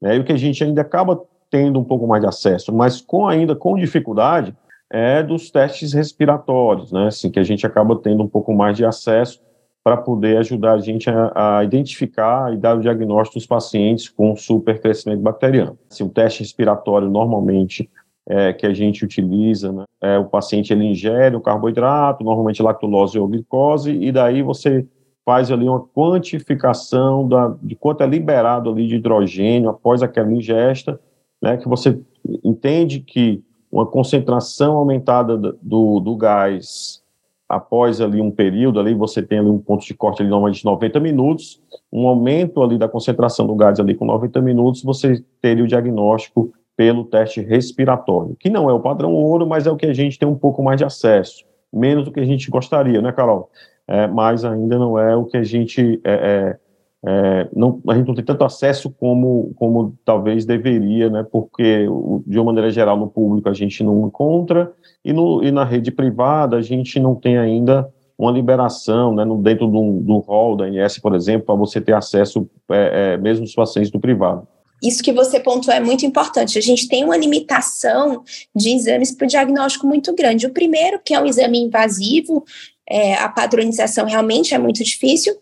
né? 0.02 0.16
e 0.16 0.20
o 0.20 0.24
que 0.24 0.34
a 0.34 0.38
gente 0.38 0.64
ainda 0.64 0.82
acaba 0.82 1.22
tendo 1.50 1.80
um 1.80 1.84
pouco 1.84 2.08
mais 2.08 2.22
de 2.22 2.28
acesso, 2.28 2.74
mas 2.74 3.02
com 3.02 3.28
ainda 3.28 3.56
com 3.56 3.78
dificuldade, 3.78 4.56
é 4.90 5.22
dos 5.22 5.52
testes 5.52 5.94
respiratórios, 5.94 6.92
né? 6.92 7.08
Assim, 7.08 7.30
que 7.30 7.40
a 7.40 7.44
gente 7.44 7.66
acaba 7.66 7.96
tendo 7.98 8.24
um 8.24 8.28
pouco 8.28 8.54
mais 8.54 8.78
de 8.78 8.86
acesso 8.86 9.42
para 9.84 9.98
poder 9.98 10.38
ajudar 10.38 10.74
a 10.74 10.80
gente 10.80 11.10
a, 11.10 11.60
a, 11.60 11.64
identificar 11.64 12.54
e 12.54 12.58
dar 12.58 12.78
o 12.78 12.82
diagnóstico 12.82 13.40
dos 13.40 13.46
pacientes 13.46 14.10
com 14.10 14.36
supercrescimento 14.36 15.22
bacteriano. 15.22 15.78
Assim, 15.90 16.04
o 16.04 16.10
teste 16.10 16.42
respiratório 16.42 17.10
normalmente 17.10 17.90
é, 18.28 18.52
que 18.52 18.66
a 18.66 18.74
gente 18.74 19.06
utiliza, 19.06 19.72
né? 19.72 19.86
é, 20.02 20.18
o 20.18 20.26
paciente 20.26 20.74
ele 20.74 20.86
ingere 20.86 21.36
o 21.36 21.42
carboidrato, 21.42 22.24
normalmente 22.24 22.62
lactulose 22.62 23.18
ou 23.18 23.28
glicose, 23.28 23.92
e 23.92 24.12
daí 24.12 24.42
você 24.42 24.86
faz 25.28 25.52
ali 25.52 25.68
uma 25.68 25.82
quantificação 25.82 27.28
da, 27.28 27.54
de 27.62 27.76
quanto 27.76 28.02
é 28.02 28.08
liberado 28.08 28.70
ali 28.70 28.88
de 28.88 28.96
hidrogênio 28.96 29.70
após 29.70 30.02
aquela 30.02 30.32
ingesta, 30.32 30.98
né, 31.42 31.58
que 31.58 31.68
você 31.68 32.00
entende 32.46 33.02
que 33.02 33.44
uma 33.70 33.86
concentração 33.86 34.78
aumentada 34.78 35.38
do, 35.62 36.00
do 36.00 36.16
gás 36.16 37.04
após 37.50 38.00
ali 38.00 38.22
um 38.22 38.32
período, 38.32 38.80
ali 38.80 38.94
você 38.94 39.22
tem 39.22 39.40
ali 39.40 39.50
um 39.50 39.60
ponto 39.60 39.86
de 39.86 39.94
corte 39.94 40.22
ali 40.22 40.52
de 40.54 40.64
90 40.64 40.98
minutos, 41.02 41.62
um 41.92 42.08
aumento 42.08 42.64
ali 42.64 42.78
da 42.78 42.88
concentração 42.88 43.46
do 43.46 43.56
gás 43.56 43.82
ali 43.82 43.96
com 43.96 44.06
90 44.06 44.42
minutos, 44.42 44.82
você 44.82 45.22
teria 45.42 45.66
o 45.66 45.68
diagnóstico 45.68 46.54
pelo 46.78 47.04
teste 47.04 47.42
respiratório, 47.42 48.38
que 48.40 48.50
não 48.50 48.70
é 48.70 48.74
o 48.74 48.80
padrão 48.80 49.14
ouro, 49.14 49.46
mas 49.46 49.68
é 49.68 49.72
o 49.72 49.76
que 49.76 49.88
a 49.88 49.94
gente 49.94 50.18
tem 50.18 50.28
um 50.28 50.38
pouco 50.38 50.64
mais 50.64 50.78
de 50.78 50.86
acesso, 50.86 51.44
menos 51.72 52.06
do 52.06 52.14
que 52.14 52.20
a 52.22 52.26
gente 52.26 52.50
gostaria, 52.50 53.02
né, 53.02 53.12
Carol? 53.12 53.50
É, 53.88 54.06
mas 54.08 54.44
ainda 54.44 54.78
não 54.78 55.00
é 55.00 55.16
o 55.16 55.26
que 55.26 55.38
a 55.38 55.44
gente 55.44 56.00
é, 56.04 56.12
é, 56.12 56.58
é 57.06 57.50
não, 57.56 57.82
a 57.88 57.96
gente 57.96 58.08
não 58.08 58.16
tem 58.16 58.26
tanto 58.26 58.44
acesso 58.44 58.90
como, 58.90 59.54
como 59.56 59.98
talvez 60.04 60.46
deveria, 60.46 61.10
né? 61.10 61.26
Porque 61.32 61.88
de 62.26 62.38
uma 62.38 62.46
maneira 62.46 62.70
geral 62.70 62.98
no 62.98 63.08
público 63.08 63.48
a 63.48 63.54
gente 63.54 63.84
não 63.84 64.08
encontra 64.08 64.74
e, 65.06 65.14
no, 65.14 65.42
e 65.42 65.52
na 65.52 65.64
rede 65.64 65.90
privada 65.90 66.58
a 66.58 66.62
gente 66.62 67.00
não 67.00 67.16
tem 67.16 67.38
ainda 67.38 67.90
uma 68.18 68.32
liberação, 68.32 69.16
né? 69.16 69.24
No, 69.24 69.42
dentro 69.42 69.68
do, 69.68 70.00
do 70.02 70.18
hall 70.20 70.58
da 70.58 70.66
ANS, 70.66 71.00
por 71.00 71.16
exemplo, 71.16 71.46
para 71.46 71.56
você 71.56 71.80
ter 71.80 71.94
acesso 71.94 72.50
é, 72.70 73.14
é, 73.14 73.18
mesmo 73.18 73.46
os 73.46 73.56
pacientes 73.56 73.92
do 73.92 74.00
privado 74.00 74.48
isso 74.82 75.02
que 75.02 75.12
você 75.12 75.40
pontuou 75.40 75.76
é 75.76 75.80
muito 75.80 76.06
importante. 76.06 76.58
A 76.58 76.62
gente 76.62 76.88
tem 76.88 77.04
uma 77.04 77.18
limitação 77.18 78.24
de 78.56 78.70
exames 78.70 79.12
para 79.12 79.26
o 79.26 79.28
diagnóstico 79.28 79.88
muito 79.88 80.14
grande. 80.14 80.46
O 80.46 80.54
primeiro, 80.54 81.00
que 81.04 81.14
é 81.14 81.20
um 81.20 81.26
exame 81.26 81.60
invasivo, 81.60 82.44
é, 82.90 83.16
a 83.16 83.30
padronização 83.30 84.06
realmente 84.06 84.54
é 84.54 84.58
muito 84.58 84.84
difícil. 84.84 85.36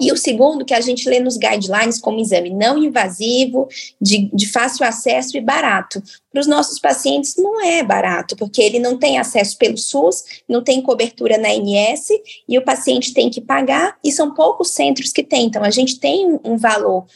E 0.00 0.12
o 0.12 0.16
segundo, 0.16 0.64
que 0.64 0.74
a 0.74 0.80
gente 0.80 1.08
lê 1.08 1.18
nos 1.18 1.36
guidelines 1.36 1.98
como 1.98 2.20
exame 2.20 2.50
não 2.50 2.78
invasivo, 2.78 3.68
de, 4.00 4.30
de 4.32 4.48
fácil 4.48 4.86
acesso 4.86 5.36
e 5.36 5.40
barato. 5.40 6.00
Para 6.30 6.40
os 6.40 6.46
nossos 6.46 6.78
pacientes 6.78 7.36
não 7.36 7.64
é 7.64 7.82
barato, 7.82 8.36
porque 8.36 8.60
ele 8.60 8.78
não 8.78 8.98
tem 8.98 9.18
acesso 9.18 9.56
pelo 9.56 9.78
SUS, 9.78 10.24
não 10.48 10.62
tem 10.62 10.82
cobertura 10.82 11.38
na 11.38 11.48
ANS 11.48 12.08
e 12.46 12.58
o 12.58 12.64
paciente 12.64 13.14
tem 13.14 13.30
que 13.30 13.40
pagar, 13.40 13.96
e 14.04 14.12
são 14.12 14.34
poucos 14.34 14.70
centros 14.70 15.10
que 15.10 15.22
tem. 15.22 15.46
Então, 15.46 15.64
a 15.64 15.70
gente 15.70 15.98
tem 15.98 16.38
um 16.44 16.56
valor 16.56 17.06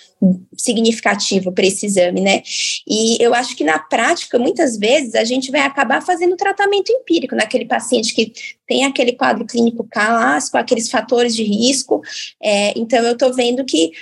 significativo 0.57 1.53
para 1.53 1.67
esse 1.67 1.85
exame, 1.85 2.21
né? 2.21 2.43
E 2.87 3.17
eu 3.21 3.35
acho 3.35 3.57
que 3.57 3.65
na 3.65 3.79
prática, 3.79 4.39
muitas 4.39 4.79
vezes, 4.79 5.15
a 5.15 5.25
gente 5.25 5.51
vai 5.51 5.63
acabar 5.63 6.01
fazendo 6.01 6.37
tratamento 6.37 6.91
empírico 6.91 7.35
naquele 7.35 7.65
paciente 7.65 8.15
que 8.15 8.33
tem 8.67 8.85
aquele 8.85 9.13
quadro 9.13 9.45
clínico 9.45 9.87
clássico, 9.91 10.57
aqueles 10.57 10.91
fatores 10.91 11.35
de 11.35 11.43
risco. 11.43 12.01
É, 12.43 12.73
então, 12.79 13.01
eu 13.05 13.13
estou 13.13 13.33
vendo 13.35 13.65
que 13.65 13.93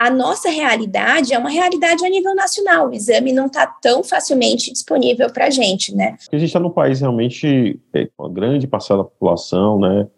a 0.00 0.08
nossa 0.08 0.48
realidade 0.48 1.34
é 1.34 1.38
uma 1.38 1.50
realidade 1.50 2.06
a 2.06 2.08
nível 2.08 2.34
nacional. 2.34 2.88
O 2.88 2.94
exame 2.94 3.34
não 3.34 3.44
está 3.46 3.66
tão 3.66 4.02
facilmente 4.02 4.72
disponível 4.72 5.30
para 5.30 5.48
a 5.48 5.50
gente, 5.50 5.94
né? 5.94 6.16
a 6.32 6.38
gente 6.38 6.46
está 6.46 6.58
num 6.58 6.70
país 6.70 7.02
realmente 7.02 7.78
é, 7.92 8.06
com 8.06 8.24
uma 8.24 8.32
grande 8.32 8.66
parcela 8.66 9.02
da 9.02 9.10
população, 9.10 9.78
né? 9.78 10.08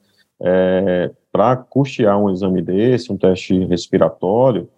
É, 0.40 1.10
para 1.32 1.56
custear 1.56 2.16
um 2.16 2.30
exame 2.30 2.62
desse, 2.62 3.12
um 3.12 3.16
teste 3.16 3.64
respiratório, 3.64 4.68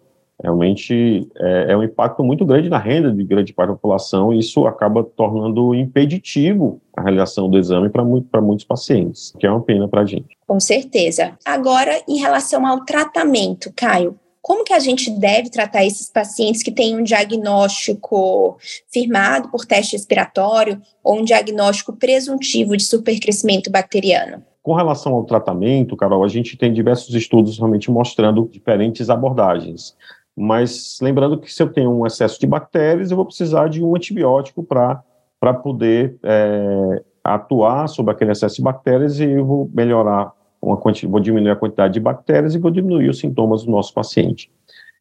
realmente 0.41 1.29
é, 1.37 1.73
é, 1.73 1.77
um 1.77 1.83
impacto 1.83 2.23
muito 2.23 2.43
grande 2.43 2.67
na 2.67 2.79
renda 2.79 3.11
de 3.11 3.23
grande 3.23 3.53
parte 3.53 3.69
da 3.69 3.75
população 3.75 4.33
e 4.33 4.39
isso 4.39 4.65
acaba 4.65 5.03
tornando 5.03 5.75
impeditivo 5.75 6.81
a 6.97 7.03
realização 7.03 7.47
do 7.47 7.59
exame 7.59 7.89
para 7.89 8.03
muito, 8.03 8.27
muitos 8.41 8.65
pacientes, 8.65 9.33
que 9.39 9.45
é 9.45 9.51
uma 9.51 9.61
pena 9.61 9.87
para 9.87 10.01
a 10.01 10.05
gente. 10.05 10.35
Com 10.47 10.59
certeza. 10.59 11.37
Agora, 11.45 11.91
em 12.07 12.17
relação 12.17 12.65
ao 12.65 12.83
tratamento, 12.83 13.71
Caio, 13.75 14.19
como 14.45 14.63
que 14.63 14.73
a 14.73 14.79
gente 14.79 15.09
deve 15.09 15.49
tratar 15.49 15.83
esses 15.83 16.07
pacientes 16.07 16.61
que 16.61 16.71
têm 16.71 16.95
um 16.95 17.01
diagnóstico 17.01 18.59
firmado 18.93 19.49
por 19.49 19.65
teste 19.65 19.93
respiratório 19.93 20.79
ou 21.03 21.17
um 21.17 21.23
diagnóstico 21.23 21.93
presuntivo 21.93 22.77
de 22.77 22.83
supercrescimento 22.83 23.71
bacteriano? 23.71 24.43
Com 24.61 24.75
relação 24.75 25.15
ao 25.15 25.23
tratamento, 25.23 25.97
Carol, 25.97 26.23
a 26.23 26.27
gente 26.27 26.55
tem 26.57 26.71
diversos 26.71 27.15
estudos 27.15 27.57
realmente 27.57 27.89
mostrando 27.89 28.47
diferentes 28.51 29.09
abordagens. 29.09 29.95
Mas 30.37 30.99
lembrando 31.01 31.39
que 31.39 31.51
se 31.51 31.63
eu 31.63 31.73
tenho 31.73 31.89
um 31.89 32.05
excesso 32.05 32.39
de 32.39 32.45
bactérias, 32.45 33.09
eu 33.09 33.17
vou 33.17 33.25
precisar 33.25 33.67
de 33.67 33.83
um 33.83 33.95
antibiótico 33.95 34.63
para 34.63 35.53
poder 35.63 36.19
é, 36.21 37.01
atuar 37.23 37.87
sobre 37.87 38.11
aquele 38.11 38.31
excesso 38.31 38.57
de 38.57 38.61
bactérias 38.61 39.19
e 39.19 39.23
eu 39.23 39.43
vou 39.43 39.71
melhorar 39.73 40.31
uma 40.65 40.81
vou 41.07 41.19
diminuir 41.19 41.51
a 41.51 41.55
quantidade 41.55 41.93
de 41.93 41.99
bactérias 41.99 42.55
e 42.55 42.59
vou 42.59 42.71
diminuir 42.71 43.09
os 43.09 43.19
sintomas 43.19 43.63
do 43.63 43.71
nosso 43.71 43.93
paciente. 43.93 44.51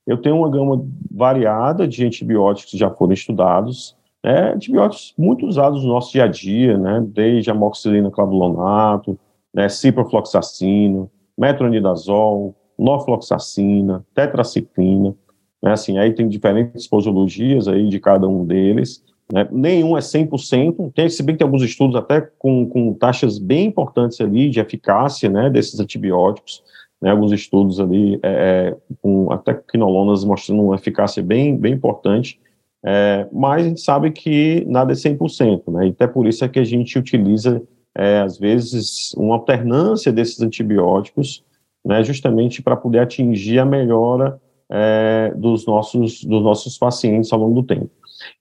Eu 0.07 0.19
tenho 0.19 0.37
uma 0.37 0.51
gama 0.51 0.85
variada 1.11 1.89
de 1.89 2.05
antibióticos 2.05 2.73
que 2.73 2.79
já 2.79 2.91
foram 2.91 3.15
estudados, 3.15 3.97
né, 4.23 4.53
antibióticos 4.53 5.15
muito 5.17 5.47
usados 5.47 5.83
no 5.83 5.89
nosso 5.89 6.13
dia 6.13 6.25
a 6.25 6.29
dia, 6.29 6.77
né, 6.77 7.03
desde 7.07 7.51
amoxicilina 7.51 8.11
clavulonato, 8.11 9.19
né, 9.55 9.69
ciprofloxacino, 9.69 11.11
metronidazol, 11.39 12.55
norfloxacina, 12.79 14.05
tetraciclina, 14.15 15.15
né, 15.63 15.73
assim, 15.73 15.99
aí 15.99 16.13
tem 16.13 16.29
diferentes 16.29 16.87
posologias 16.87 17.67
aí 17.67 17.89
de 17.89 17.99
cada 17.99 18.29
um 18.29 18.45
deles, 18.45 19.03
né? 19.33 19.49
Nenhum 19.51 19.97
é 19.97 20.01
100%, 20.01 20.93
tem, 20.95 21.09
se 21.09 21.23
bem 21.23 21.35
que 21.35 21.39
tem 21.39 21.47
alguns 21.47 21.63
estudos 21.63 21.97
até 21.97 22.21
com, 22.39 22.69
com 22.69 22.93
taxas 22.95 23.39
bem 23.39 23.67
importantes 23.67 24.21
ali 24.21 24.51
de 24.51 24.61
eficácia 24.61 25.31
né, 25.31 25.49
desses 25.49 25.81
antibióticos, 25.81 26.63
né, 27.01 27.11
alguns 27.11 27.33
estudos 27.33 27.81
ali 27.81 28.19
é, 28.23 28.73
é 28.73 28.77
com 29.01 29.33
até 29.33 29.55
quinolonas 29.55 30.25
mostrando 30.25 30.63
uma 30.63 30.75
eficácia 30.75 31.23
bem, 31.23 31.57
bem 31.57 31.73
importante, 31.73 32.39
é, 32.85 33.27
mas 33.33 33.65
a 33.65 33.69
gente 33.69 33.81
sabe 33.81 34.11
que 34.11 34.65
nada 34.69 34.93
é 34.93 34.95
100%, 34.95 35.73
né, 35.73 35.87
e 35.87 35.91
até 35.91 36.07
por 36.07 36.27
isso 36.27 36.45
é 36.45 36.49
que 36.49 36.59
a 36.59 36.65
gente 36.65 36.99
utiliza, 36.99 37.63
é, 37.97 38.19
às 38.19 38.39
vezes, 38.39 39.15
uma 39.15 39.37
alternância 39.37 40.13
desses 40.13 40.41
antibióticos, 40.41 41.43
né, 41.85 42.05
justamente 42.05 42.63
para 42.63 42.77
poder 42.77 42.99
atingir 42.99 43.59
a 43.59 43.65
melhora 43.65 44.39
é, 44.71 45.33
dos, 45.37 45.67
nossos, 45.67 46.25
dos 46.25 46.43
nossos 46.43 46.77
pacientes 46.77 47.33
ao 47.33 47.39
longo 47.39 47.63
do 47.63 47.67
tempo. 47.67 47.91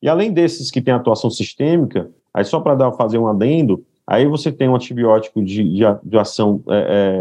E 0.02 0.10
além 0.10 0.32
desses 0.32 0.70
que 0.70 0.82
têm 0.82 0.94
atuação 0.94 1.30
sistêmica, 1.30 2.10
aí 2.34 2.44
só 2.44 2.60
para 2.60 2.92
fazer 2.94 3.18
um 3.18 3.28
adendo, 3.28 3.86
aí 4.06 4.26
você 4.26 4.52
tem 4.52 4.70
um 4.70 4.76
antibiótico 4.76 5.44
de, 5.44 5.64
de, 5.64 5.84
de 6.04 6.18
ação 6.18 6.62
é, 6.70 6.76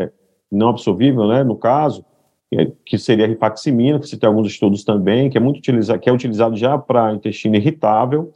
é, 0.08 0.12
não 0.50 0.68
absorvível, 0.68 1.26
né, 1.28 1.42
no 1.44 1.56
caso, 1.56 2.04
que 2.84 2.98
seria 2.98 3.24
a 3.24 3.28
rifaximina, 3.28 3.98
que 3.98 4.06
você 4.06 4.16
tem 4.18 4.28
alguns 4.28 4.46
estudos 4.46 4.84
também, 4.84 5.30
que 5.30 5.38
é 5.38 5.40
muito 5.40 5.56
utilizado, 5.58 5.98
que 5.98 6.08
é 6.08 6.12
utilizado 6.12 6.54
já 6.54 6.76
para 6.76 7.14
intestino 7.14 7.56
irritável, 7.56 8.32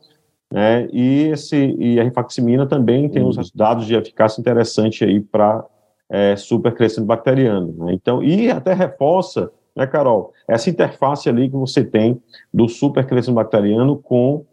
né, 0.50 0.88
e, 0.92 1.24
esse, 1.24 1.76
e 1.78 2.00
a 2.00 2.04
rifaximina 2.04 2.66
também 2.66 3.08
tem 3.08 3.22
uns 3.22 3.50
dados 3.52 3.84
de 3.84 3.94
eficácia 3.94 4.40
interessante 4.40 5.04
aí 5.04 5.20
para 5.20 5.64
é, 6.08 6.36
supercrescente 6.36 7.06
bacteriano. 7.06 7.74
Né, 7.78 7.92
então, 7.92 8.22
e 8.22 8.50
até 8.50 8.72
reforça 8.72 9.50
né, 9.76 9.86
Carol? 9.86 10.32
Essa 10.48 10.70
interface 10.70 11.28
ali 11.28 11.50
que 11.50 11.56
você 11.56 11.84
tem 11.84 12.20
do 12.52 12.68
supercrescimento 12.68 13.36
bacteriano 13.36 13.96
com, 13.98 14.44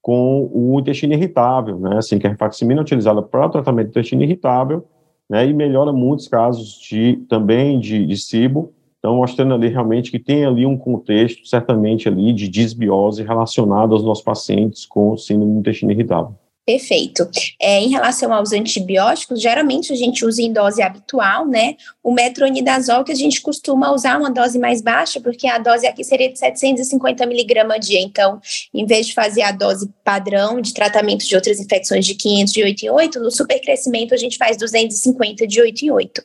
com 0.00 0.48
o 0.52 0.78
intestino 0.78 1.12
irritável, 1.12 1.78
né? 1.78 1.98
Assim, 1.98 2.18
que 2.18 2.26
a 2.26 2.30
rifaximina 2.30 2.80
é 2.80 2.82
utilizada 2.82 3.20
para 3.20 3.46
o 3.46 3.50
tratamento 3.50 3.88
do 3.88 3.90
intestino 3.90 4.22
irritável, 4.22 4.86
né? 5.28 5.46
E 5.46 5.52
melhora 5.52 5.92
muitos 5.92 6.28
casos 6.28 6.78
de, 6.80 7.16
também 7.28 7.80
de, 7.80 8.06
de 8.06 8.16
SIBO, 8.16 8.72
então 9.00 9.16
mostrando 9.16 9.54
ali 9.54 9.68
realmente 9.68 10.10
que 10.10 10.18
tem 10.18 10.44
ali 10.44 10.64
um 10.64 10.76
contexto, 10.78 11.46
certamente 11.48 12.06
ali, 12.06 12.32
de 12.32 12.48
disbiose 12.48 13.22
relacionado 13.22 13.94
aos 13.94 14.04
nossos 14.04 14.22
pacientes 14.22 14.86
com 14.86 15.16
síndrome 15.16 15.54
do 15.54 15.58
intestino 15.60 15.90
irritável. 15.90 16.34
Perfeito. 16.66 17.28
É, 17.60 17.80
em 17.80 17.88
relação 17.88 18.32
aos 18.32 18.52
antibióticos, 18.52 19.40
geralmente 19.40 19.92
a 19.92 19.96
gente 19.96 20.24
usa 20.24 20.42
em 20.42 20.52
dose 20.52 20.82
habitual, 20.82 21.46
né? 21.46 21.74
O 22.02 22.12
metronidazol 22.12 23.02
que 23.02 23.10
a 23.10 23.16
gente 23.16 23.40
costuma 23.40 23.90
usar 23.92 24.18
uma 24.18 24.30
dose 24.30 24.58
mais 24.58 24.80
baixa, 24.80 25.20
porque 25.20 25.48
a 25.48 25.58
dose 25.58 25.86
aqui 25.86 26.04
seria 26.04 26.30
de 26.30 26.38
750 26.38 27.26
miligramas 27.26 27.76
a 27.76 27.78
dia. 27.78 28.00
Então, 28.00 28.40
em 28.72 28.86
vez 28.86 29.06
de 29.06 29.14
fazer 29.14 29.42
a 29.42 29.52
dose 29.52 29.90
padrão 30.04 30.60
de 30.60 30.72
tratamento 30.72 31.26
de 31.26 31.34
outras 31.34 31.58
infecções 31.58 32.06
de 32.06 32.14
500 32.14 32.52
de 32.52 32.62
8 32.62 32.82
em 32.84 32.90
8, 32.90 33.20
no 33.20 33.30
supercrescimento 33.30 34.14
a 34.14 34.18
gente 34.18 34.36
faz 34.36 34.56
250 34.56 35.46
de 35.46 35.60
8 35.60 35.82
em 35.86 35.90
8. 35.90 36.22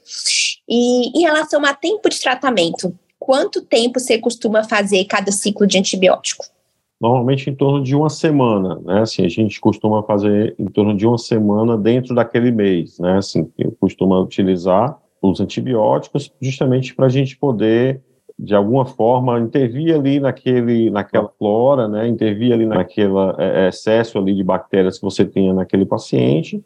E 0.70 1.18
em 1.18 1.22
relação 1.22 1.66
a 1.66 1.74
tempo 1.74 2.10
de 2.10 2.20
tratamento, 2.20 2.94
quanto 3.18 3.62
tempo 3.62 4.00
você 4.00 4.20
costuma 4.20 4.64
fazer 4.64 5.06
cada 5.06 5.32
ciclo 5.32 5.66
de 5.66 5.80
antibiótico? 5.80 6.46
Normalmente 7.00 7.50
em 7.50 7.56
torno 7.56 7.84
de 7.84 7.96
uma 7.96 8.10
semana, 8.10 8.80
né? 8.84 9.02
Assim, 9.02 9.26
a 9.26 9.30
gente 9.30 9.60
costuma 9.60 10.04
fazer 10.04 10.56
em 10.58 10.66
torno 10.66 10.96
de 10.96 11.06
uma 11.06 11.18
semana 11.18 11.78
dentro 11.78 12.16
daquele 12.16 12.52
mês, 12.52 13.00
né? 13.00 13.18
Assim, 13.18 13.52
eu 13.58 13.72
costumo 13.80 14.20
utilizar 14.22 14.98
os 15.22 15.40
antibióticos 15.40 16.32
justamente 16.42 16.96
para 16.96 17.08
a 17.08 17.10
gente 17.10 17.38
poder 17.38 18.02
de 18.38 18.54
alguma 18.54 18.86
forma 18.86 19.40
intervir 19.40 19.96
ali 19.96 20.20
naquele 20.20 20.90
naquela 20.90 21.30
flora, 21.38 21.88
né? 21.88 22.08
Intervir 22.08 22.54
ali 22.54 22.66
naquele 22.66 23.14
é, 23.38 23.66
é, 23.66 23.70
excesso 23.70 24.18
ali 24.18 24.36
de 24.36 24.44
bactérias 24.44 24.98
que 24.98 25.06
você 25.06 25.26
tenha 25.26 25.54
naquele 25.54 25.86
paciente 25.86 26.64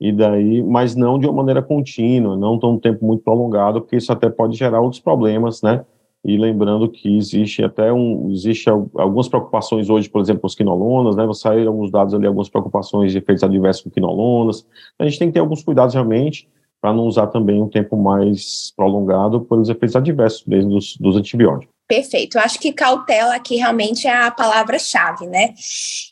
e 0.00 0.10
daí, 0.10 0.62
mas 0.62 0.96
não 0.96 1.18
de 1.18 1.26
uma 1.26 1.36
maneira 1.36 1.62
contínua, 1.62 2.36
não 2.36 2.58
tão 2.58 2.72
um 2.72 2.78
tempo 2.78 3.06
muito 3.06 3.22
prolongado, 3.22 3.80
porque 3.80 3.96
isso 3.96 4.12
até 4.12 4.28
pode 4.28 4.56
gerar 4.56 4.80
outros 4.80 5.00
problemas, 5.00 5.62
né? 5.62 5.84
E 6.24 6.36
lembrando 6.36 6.88
que 6.88 7.16
existe 7.16 7.64
até 7.64 7.92
um, 7.92 8.30
existe 8.30 8.70
algumas 8.70 9.28
preocupações 9.28 9.90
hoje, 9.90 10.08
por 10.08 10.20
exemplo, 10.20 10.42
com 10.42 10.46
os 10.46 10.54
quinolonas, 10.54 11.16
né, 11.16 11.26
saíram 11.34 11.72
alguns 11.72 11.90
dados 11.90 12.14
ali, 12.14 12.26
algumas 12.26 12.48
preocupações 12.48 13.10
de 13.10 13.18
efeitos 13.18 13.42
adversos 13.42 13.82
com 13.82 13.90
quinolonas, 13.90 14.66
a 14.98 15.04
gente 15.04 15.18
tem 15.18 15.28
que 15.28 15.34
ter 15.34 15.40
alguns 15.40 15.62
cuidados 15.62 15.94
realmente, 15.94 16.48
para 16.80 16.92
não 16.92 17.04
usar 17.04 17.28
também 17.28 17.62
um 17.62 17.68
tempo 17.68 17.96
mais 17.96 18.72
prolongado 18.76 19.40
pelos 19.42 19.68
efeitos 19.68 19.94
adversos 19.94 20.44
mesmo 20.44 20.70
dos, 20.70 20.96
dos 20.96 21.16
antibióticos. 21.16 21.72
Perfeito. 21.86 22.36
Eu 22.36 22.42
acho 22.42 22.58
que 22.58 22.72
cautela 22.72 23.36
aqui 23.36 23.56
realmente 23.56 24.08
é 24.08 24.12
a 24.12 24.30
palavra-chave, 24.30 25.26
né? 25.26 25.54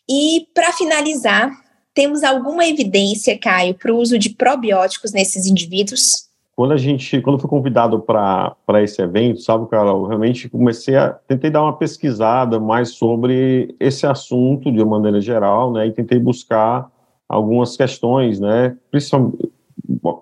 E 0.09 0.47
para 0.55 0.73
finalizar, 0.73 1.51
temos 1.93 2.23
alguma 2.23 2.65
evidência, 2.67 3.37
Caio, 3.37 3.75
para 3.75 3.93
o 3.93 3.99
uso 3.99 4.17
de 4.19 4.31
probióticos 4.31 5.13
nesses 5.13 5.47
indivíduos? 5.47 6.30
Quando 6.61 6.73
a 6.73 6.77
gente, 6.77 7.23
quando 7.23 7.39
fui 7.39 7.49
convidado 7.49 8.01
para 8.01 8.83
esse 8.83 9.01
evento, 9.01 9.41
sabe, 9.41 9.67
Carol, 9.71 10.05
realmente 10.05 10.47
comecei 10.47 10.95
a, 10.95 11.09
tentei 11.09 11.49
dar 11.49 11.63
uma 11.63 11.73
pesquisada 11.73 12.61
mais 12.61 12.91
sobre 12.91 13.75
esse 13.81 14.07
assunto 14.07 14.71
de 14.71 14.83
uma 14.83 14.99
maneira 14.99 15.23
geral, 15.23 15.73
né, 15.73 15.87
e 15.87 15.91
tentei 15.91 16.19
buscar 16.19 16.93
algumas 17.27 17.79
questões, 17.79 18.39
né, 18.39 18.77
principalmente, 18.91 19.39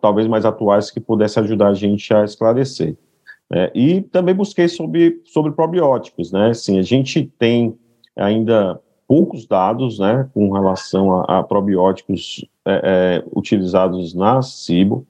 talvez 0.01 0.29
mais 0.29 0.45
atuais, 0.45 0.93
que 0.93 1.01
pudesse 1.01 1.41
ajudar 1.41 1.71
a 1.71 1.75
gente 1.75 2.15
a 2.15 2.23
esclarecer. 2.23 2.97
Né, 3.51 3.73
e 3.75 4.01
também 4.03 4.33
busquei 4.33 4.69
sobre, 4.69 5.21
sobre 5.25 5.51
probióticos, 5.51 6.31
né, 6.31 6.51
assim, 6.51 6.79
a 6.79 6.83
gente 6.83 7.25
tem 7.37 7.77
ainda 8.15 8.81
poucos 9.09 9.45
dados, 9.45 9.99
né, 9.99 10.31
com 10.33 10.53
relação 10.53 11.19
a, 11.19 11.41
a 11.41 11.43
probióticos 11.43 12.45
é, 12.65 12.81
é, 12.85 13.25
utilizados 13.35 14.15
na 14.15 14.41
SIBO, 14.41 15.05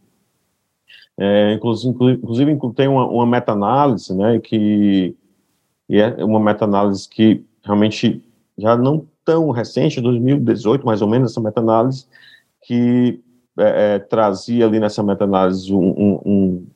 é, 1.18 1.52
inclusive, 1.54 2.12
inclusive, 2.12 2.58
tem 2.74 2.86
uma, 2.86 3.06
uma 3.06 3.26
meta-análise, 3.26 4.14
né, 4.14 4.38
que 4.38 5.16
é 5.90 6.24
uma 6.24 6.38
meta-análise 6.38 7.08
que 7.08 7.44
realmente 7.64 8.22
já 8.56 8.76
não 8.76 9.04
tão 9.24 9.50
recente, 9.50 10.00
2018 10.00 10.86
mais 10.86 11.02
ou 11.02 11.08
menos, 11.08 11.32
essa 11.32 11.40
meta-análise, 11.40 12.06
que 12.62 13.20
é, 13.58 13.94
é, 13.94 13.98
trazia 13.98 14.64
ali 14.64 14.78
nessa 14.78 15.02
meta-análise 15.02 15.72
um, 15.74 15.90
um, 15.90 16.20
um, 16.24 16.66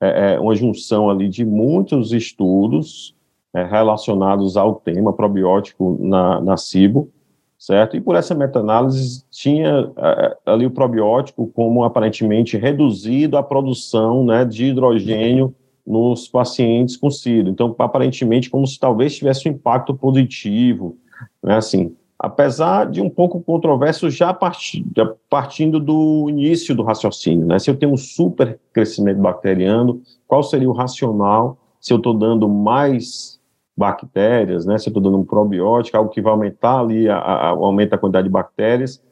é, 0.00 0.34
é 0.34 0.40
uma 0.40 0.54
junção 0.54 1.10
ali 1.10 1.28
de 1.28 1.44
muitos 1.44 2.12
estudos 2.12 3.14
é, 3.52 3.64
relacionados 3.64 4.56
ao 4.56 4.76
tema 4.76 5.12
probiótico 5.12 5.98
na, 6.00 6.40
na 6.40 6.56
CIBO, 6.56 7.10
certo? 7.58 7.96
E 7.96 8.00
por 8.00 8.14
essa 8.14 8.34
meta-análise 8.34 9.24
tinha 9.30 9.90
é, 9.96 10.36
ali 10.46 10.64
o 10.64 10.70
probiótico 10.70 11.48
como 11.48 11.82
aparentemente 11.82 12.56
reduzido 12.56 13.36
a 13.36 13.42
produção 13.42 14.24
né, 14.24 14.44
de 14.44 14.66
hidrogênio 14.66 15.54
nos 15.84 16.28
pacientes 16.28 16.96
com 16.96 17.10
SIDO. 17.10 17.50
Então, 17.50 17.74
aparentemente, 17.78 18.50
como 18.50 18.66
se 18.66 18.78
talvez 18.78 19.16
tivesse 19.16 19.48
um 19.48 19.52
impacto 19.52 19.94
positivo, 19.94 20.96
né, 21.42 21.56
assim, 21.56 21.96
apesar 22.18 22.90
de 22.90 23.00
um 23.00 23.08
pouco 23.08 23.40
controverso 23.40 24.10
já 24.10 24.34
partindo 24.34 25.80
do 25.80 26.26
início 26.28 26.74
do 26.74 26.82
raciocínio, 26.82 27.46
né, 27.46 27.58
se 27.58 27.70
eu 27.70 27.76
tenho 27.76 27.92
um 27.92 27.96
super 27.96 28.60
crescimento 28.72 29.20
bacteriano, 29.20 30.00
qual 30.26 30.42
seria 30.42 30.68
o 30.68 30.74
racional 30.74 31.58
se 31.80 31.92
eu 31.92 31.96
estou 31.96 32.12
dando 32.12 32.48
mais 32.48 33.37
bactérias, 33.78 34.66
né, 34.66 34.76
se 34.76 34.88
eu 34.88 34.90
estou 34.90 35.02
dando 35.02 35.18
um 35.18 35.24
probiótico, 35.24 35.96
algo 35.96 36.10
que 36.10 36.20
vai 36.20 36.32
aumentar 36.32 36.80
ali, 36.80 37.08
a, 37.08 37.16
a, 37.16 37.48
aumenta 37.48 37.94
a 37.94 37.98
quantidade 37.98 38.26
de 38.26 38.32
bactérias, 38.32 39.02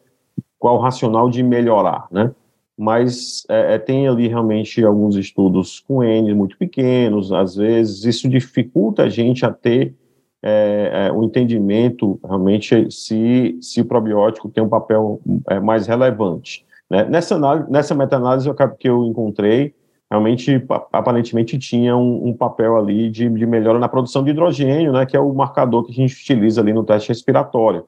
qual 0.59 0.77
o 0.77 0.81
racional 0.81 1.31
de 1.31 1.43
melhorar, 1.43 2.07
né? 2.11 2.33
mas 2.77 3.47
é, 3.49 3.75
é, 3.75 3.79
tem 3.79 4.07
ali 4.07 4.29
realmente 4.29 4.85
alguns 4.85 5.17
estudos 5.17 5.81
com 5.81 6.05
N 6.05 6.35
muito 6.35 6.59
pequenos, 6.59 7.33
às 7.33 7.57
vezes 7.57 8.05
isso 8.05 8.29
dificulta 8.29 9.05
a 9.05 9.09
gente 9.09 9.47
a 9.47 9.53
ter 9.53 9.95
é, 10.43 11.09
é, 11.09 11.13
o 11.13 11.25
entendimento 11.25 12.21
realmente 12.23 12.91
se, 12.91 13.57
se 13.61 13.81
o 13.81 13.85
probiótico 13.85 14.49
tem 14.51 14.63
um 14.63 14.69
papel 14.69 15.21
é, 15.49 15.59
mais 15.59 15.87
relevante. 15.87 16.67
Né? 16.91 17.05
Nessa, 17.05 17.39
nessa 17.69 17.95
meta-análise 17.95 18.49
que 18.79 18.89
eu 18.89 19.05
encontrei, 19.05 19.75
realmente, 20.11 20.65
aparentemente, 20.93 21.59
tinha 21.59 21.97
um, 21.97 22.29
um 22.29 22.35
papel 22.35 22.77
ali 22.77 23.11
de, 23.11 23.29
de, 23.29 23.47
melhora 23.47 23.79
na 23.79 23.89
produção 23.89 24.23
de 24.23 24.31
hidrogênio, 24.31 24.93
né, 24.93 25.05
que 25.05 25.17
é 25.17 25.21
o 25.21 25.33
marcador 25.33 25.85
que 25.85 25.93
a 25.93 25.95
gente 25.95 26.15
utiliza 26.15 26.61
ali 26.61 26.73
no 26.73 26.85
teste 26.85 27.09
respiratório 27.09 27.85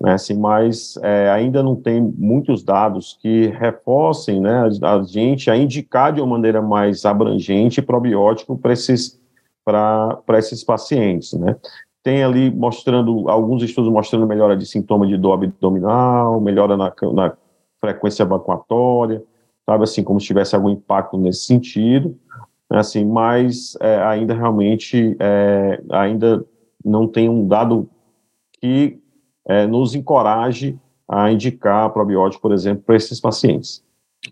né, 0.00 0.12
assim, 0.14 0.34
mas 0.38 0.98
é, 1.02 1.30
ainda 1.30 1.62
não 1.62 1.76
tem 1.76 2.00
muitos 2.00 2.62
dados 2.62 3.18
que 3.20 3.46
reforcem 3.46 4.40
né, 4.40 4.68
a 4.82 5.02
gente 5.02 5.50
a 5.50 5.56
indicar 5.56 6.12
de 6.12 6.20
uma 6.20 6.36
maneira 6.36 6.60
mais 6.60 7.04
abrangente 7.04 7.80
probiótico 7.80 8.56
para 8.58 8.72
esses, 8.72 9.20
esses 10.36 10.64
pacientes. 10.64 11.32
Né. 11.34 11.56
Tem 12.02 12.22
ali 12.22 12.50
mostrando, 12.50 13.28
alguns 13.28 13.62
estudos 13.62 13.90
mostrando 13.90 14.26
melhora 14.26 14.56
de 14.56 14.66
sintoma 14.66 15.06
de 15.06 15.16
dor 15.16 15.34
abdominal, 15.34 16.40
melhora 16.40 16.76
na, 16.76 16.92
na 17.12 17.32
frequência 17.80 18.24
evacuatória, 18.24 19.22
sabe, 19.66 19.84
assim, 19.84 20.02
como 20.02 20.20
se 20.20 20.26
tivesse 20.26 20.54
algum 20.54 20.70
impacto 20.70 21.16
nesse 21.16 21.46
sentido, 21.46 22.18
né, 22.70 22.78
assim, 22.78 23.04
mas 23.04 23.76
é, 23.80 23.96
ainda 24.02 24.34
realmente, 24.34 25.16
é, 25.18 25.82
ainda 25.90 26.44
não 26.84 27.08
tem 27.08 27.28
um 27.28 27.46
dado 27.46 27.88
que 28.60 28.98
é, 29.46 29.66
nos 29.66 29.94
encoraje 29.94 30.78
a 31.08 31.30
indicar 31.30 31.90
probiótico, 31.90 32.42
por 32.42 32.52
exemplo, 32.52 32.82
para 32.84 32.96
esses 32.96 33.20
pacientes. 33.20 33.82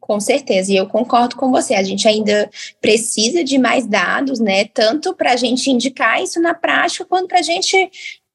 Com 0.00 0.18
certeza, 0.18 0.72
e 0.72 0.76
eu 0.76 0.86
concordo 0.86 1.36
com 1.36 1.50
você. 1.50 1.74
A 1.74 1.82
gente 1.82 2.08
ainda 2.08 2.48
precisa 2.80 3.44
de 3.44 3.58
mais 3.58 3.86
dados, 3.86 4.40
né? 4.40 4.64
Tanto 4.64 5.14
para 5.14 5.32
a 5.32 5.36
gente 5.36 5.70
indicar 5.70 6.22
isso 6.22 6.40
na 6.40 6.54
prática, 6.54 7.04
quanto 7.04 7.28
para 7.28 7.40
a 7.40 7.42
gente 7.42 7.90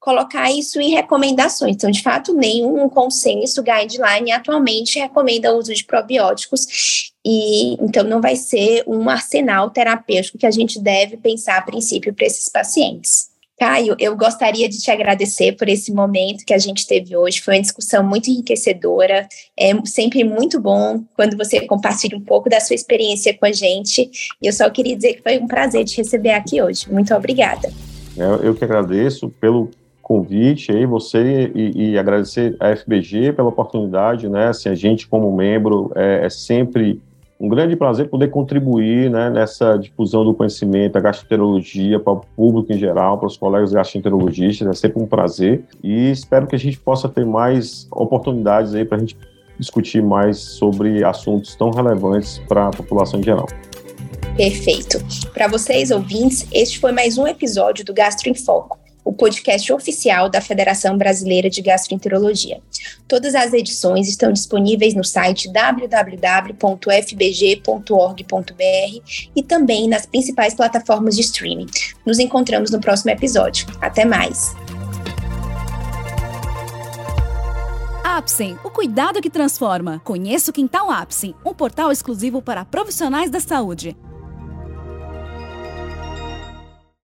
colocar 0.08 0.50
isso 0.50 0.80
em 0.80 0.88
recomendações. 0.88 1.76
Então, 1.76 1.90
de 1.90 2.00
fato, 2.00 2.32
nenhum 2.32 2.88
consenso 2.88 3.62
guideline 3.62 4.32
atualmente 4.32 4.98
recomenda 4.98 5.52
o 5.52 5.58
uso 5.58 5.74
de 5.74 5.84
probióticos, 5.84 7.12
e 7.22 7.74
então 7.74 8.02
não 8.04 8.18
vai 8.18 8.34
ser 8.34 8.84
um 8.86 9.06
arsenal 9.10 9.68
terapêutico 9.68 10.38
que 10.38 10.46
a 10.46 10.50
gente 10.50 10.80
deve 10.80 11.18
pensar 11.18 11.58
a 11.58 11.62
princípio 11.62 12.14
para 12.14 12.24
esses 12.24 12.48
pacientes. 12.48 13.28
Caio, 13.60 13.96
eu 13.98 14.16
gostaria 14.16 14.66
de 14.66 14.78
te 14.78 14.90
agradecer 14.90 15.52
por 15.52 15.68
esse 15.68 15.92
momento 15.92 16.46
que 16.46 16.54
a 16.54 16.58
gente 16.58 16.86
teve 16.86 17.14
hoje. 17.14 17.42
Foi 17.42 17.56
uma 17.56 17.60
discussão 17.60 18.02
muito 18.02 18.30
enriquecedora. 18.30 19.28
É 19.58 19.72
sempre 19.84 20.24
muito 20.24 20.58
bom 20.58 21.04
quando 21.14 21.36
você 21.36 21.66
compartilha 21.66 22.16
um 22.16 22.24
pouco 22.24 22.48
da 22.48 22.60
sua 22.60 22.74
experiência 22.74 23.36
com 23.36 23.44
a 23.44 23.52
gente. 23.52 24.08
E 24.40 24.46
eu 24.46 24.52
só 24.54 24.70
queria 24.70 24.96
dizer 24.96 25.14
que 25.14 25.22
foi 25.22 25.38
um 25.38 25.46
prazer 25.46 25.84
te 25.84 25.98
receber 25.98 26.30
aqui 26.30 26.62
hoje. 26.62 26.90
Muito 26.90 27.12
obrigada. 27.12 27.70
Eu, 28.16 28.36
eu 28.42 28.54
que 28.54 28.64
agradeço 28.64 29.28
pelo 29.40 29.70
convite 30.08 30.72
aí, 30.72 30.86
você 30.86 31.52
e, 31.54 31.90
e, 31.90 31.98
agradecer 31.98 32.56
a 32.58 32.74
FBG 32.74 33.34
pela 33.34 33.50
oportunidade, 33.50 34.26
né? 34.26 34.48
Assim, 34.48 34.70
a 34.70 34.74
gente 34.74 35.06
como 35.06 35.30
membro 35.36 35.92
é, 35.94 36.24
é 36.24 36.30
sempre 36.30 36.98
um 37.38 37.46
grande 37.46 37.76
prazer 37.76 38.08
poder 38.08 38.28
contribuir 38.28 39.10
né, 39.10 39.28
nessa 39.28 39.76
difusão 39.76 40.24
do 40.24 40.32
conhecimento, 40.32 40.94
da 40.94 41.00
gastroenterologia 41.00 42.00
para 42.00 42.14
o 42.14 42.20
público 42.34 42.72
em 42.72 42.78
geral, 42.78 43.18
para 43.18 43.26
os 43.26 43.36
colegas 43.36 43.70
gastroenterologistas, 43.70 44.66
é 44.66 44.72
sempre 44.72 45.00
um 45.00 45.06
prazer 45.06 45.62
e 45.84 46.10
espero 46.10 46.46
que 46.46 46.56
a 46.56 46.58
gente 46.58 46.80
possa 46.80 47.06
ter 47.06 47.26
mais 47.26 47.86
oportunidades 47.92 48.74
aí 48.74 48.84
para 48.84 48.96
a 48.96 49.00
gente 49.00 49.16
discutir 49.58 50.02
mais 50.02 50.38
sobre 50.38 51.04
assuntos 51.04 51.54
tão 51.54 51.70
relevantes 51.70 52.40
para 52.48 52.68
a 52.68 52.70
população 52.70 53.20
em 53.20 53.22
geral. 53.22 53.46
Perfeito. 54.36 54.98
Para 55.34 55.48
vocês, 55.48 55.90
ouvintes, 55.90 56.48
este 56.50 56.80
foi 56.80 56.92
mais 56.92 57.18
um 57.18 57.26
episódio 57.26 57.84
do 57.84 57.92
Gastro 57.92 58.30
em 58.30 58.34
Foco 58.34 58.87
o 59.08 59.12
podcast 59.14 59.72
oficial 59.72 60.28
da 60.28 60.38
Federação 60.38 60.98
Brasileira 60.98 61.48
de 61.48 61.62
Gastroenterologia. 61.62 62.60
Todas 63.08 63.34
as 63.34 63.54
edições 63.54 64.06
estão 64.06 64.30
disponíveis 64.30 64.94
no 64.94 65.02
site 65.02 65.50
www.fbg.org.br 65.50 66.60
e 69.34 69.42
também 69.42 69.88
nas 69.88 70.04
principais 70.04 70.54
plataformas 70.54 71.16
de 71.16 71.22
streaming. 71.22 71.68
Nos 72.04 72.18
encontramos 72.18 72.70
no 72.70 72.82
próximo 72.82 73.10
episódio. 73.10 73.66
Até 73.80 74.04
mais! 74.04 74.54
Apsen, 78.04 78.58
o 78.62 78.68
cuidado 78.68 79.22
que 79.22 79.30
transforma. 79.30 80.02
Conheça 80.04 80.50
o 80.50 80.54
Quintal 80.54 80.90
Apsen, 80.90 81.34
um 81.46 81.54
portal 81.54 81.90
exclusivo 81.90 82.42
para 82.42 82.62
profissionais 82.62 83.30
da 83.30 83.40
saúde. 83.40 83.96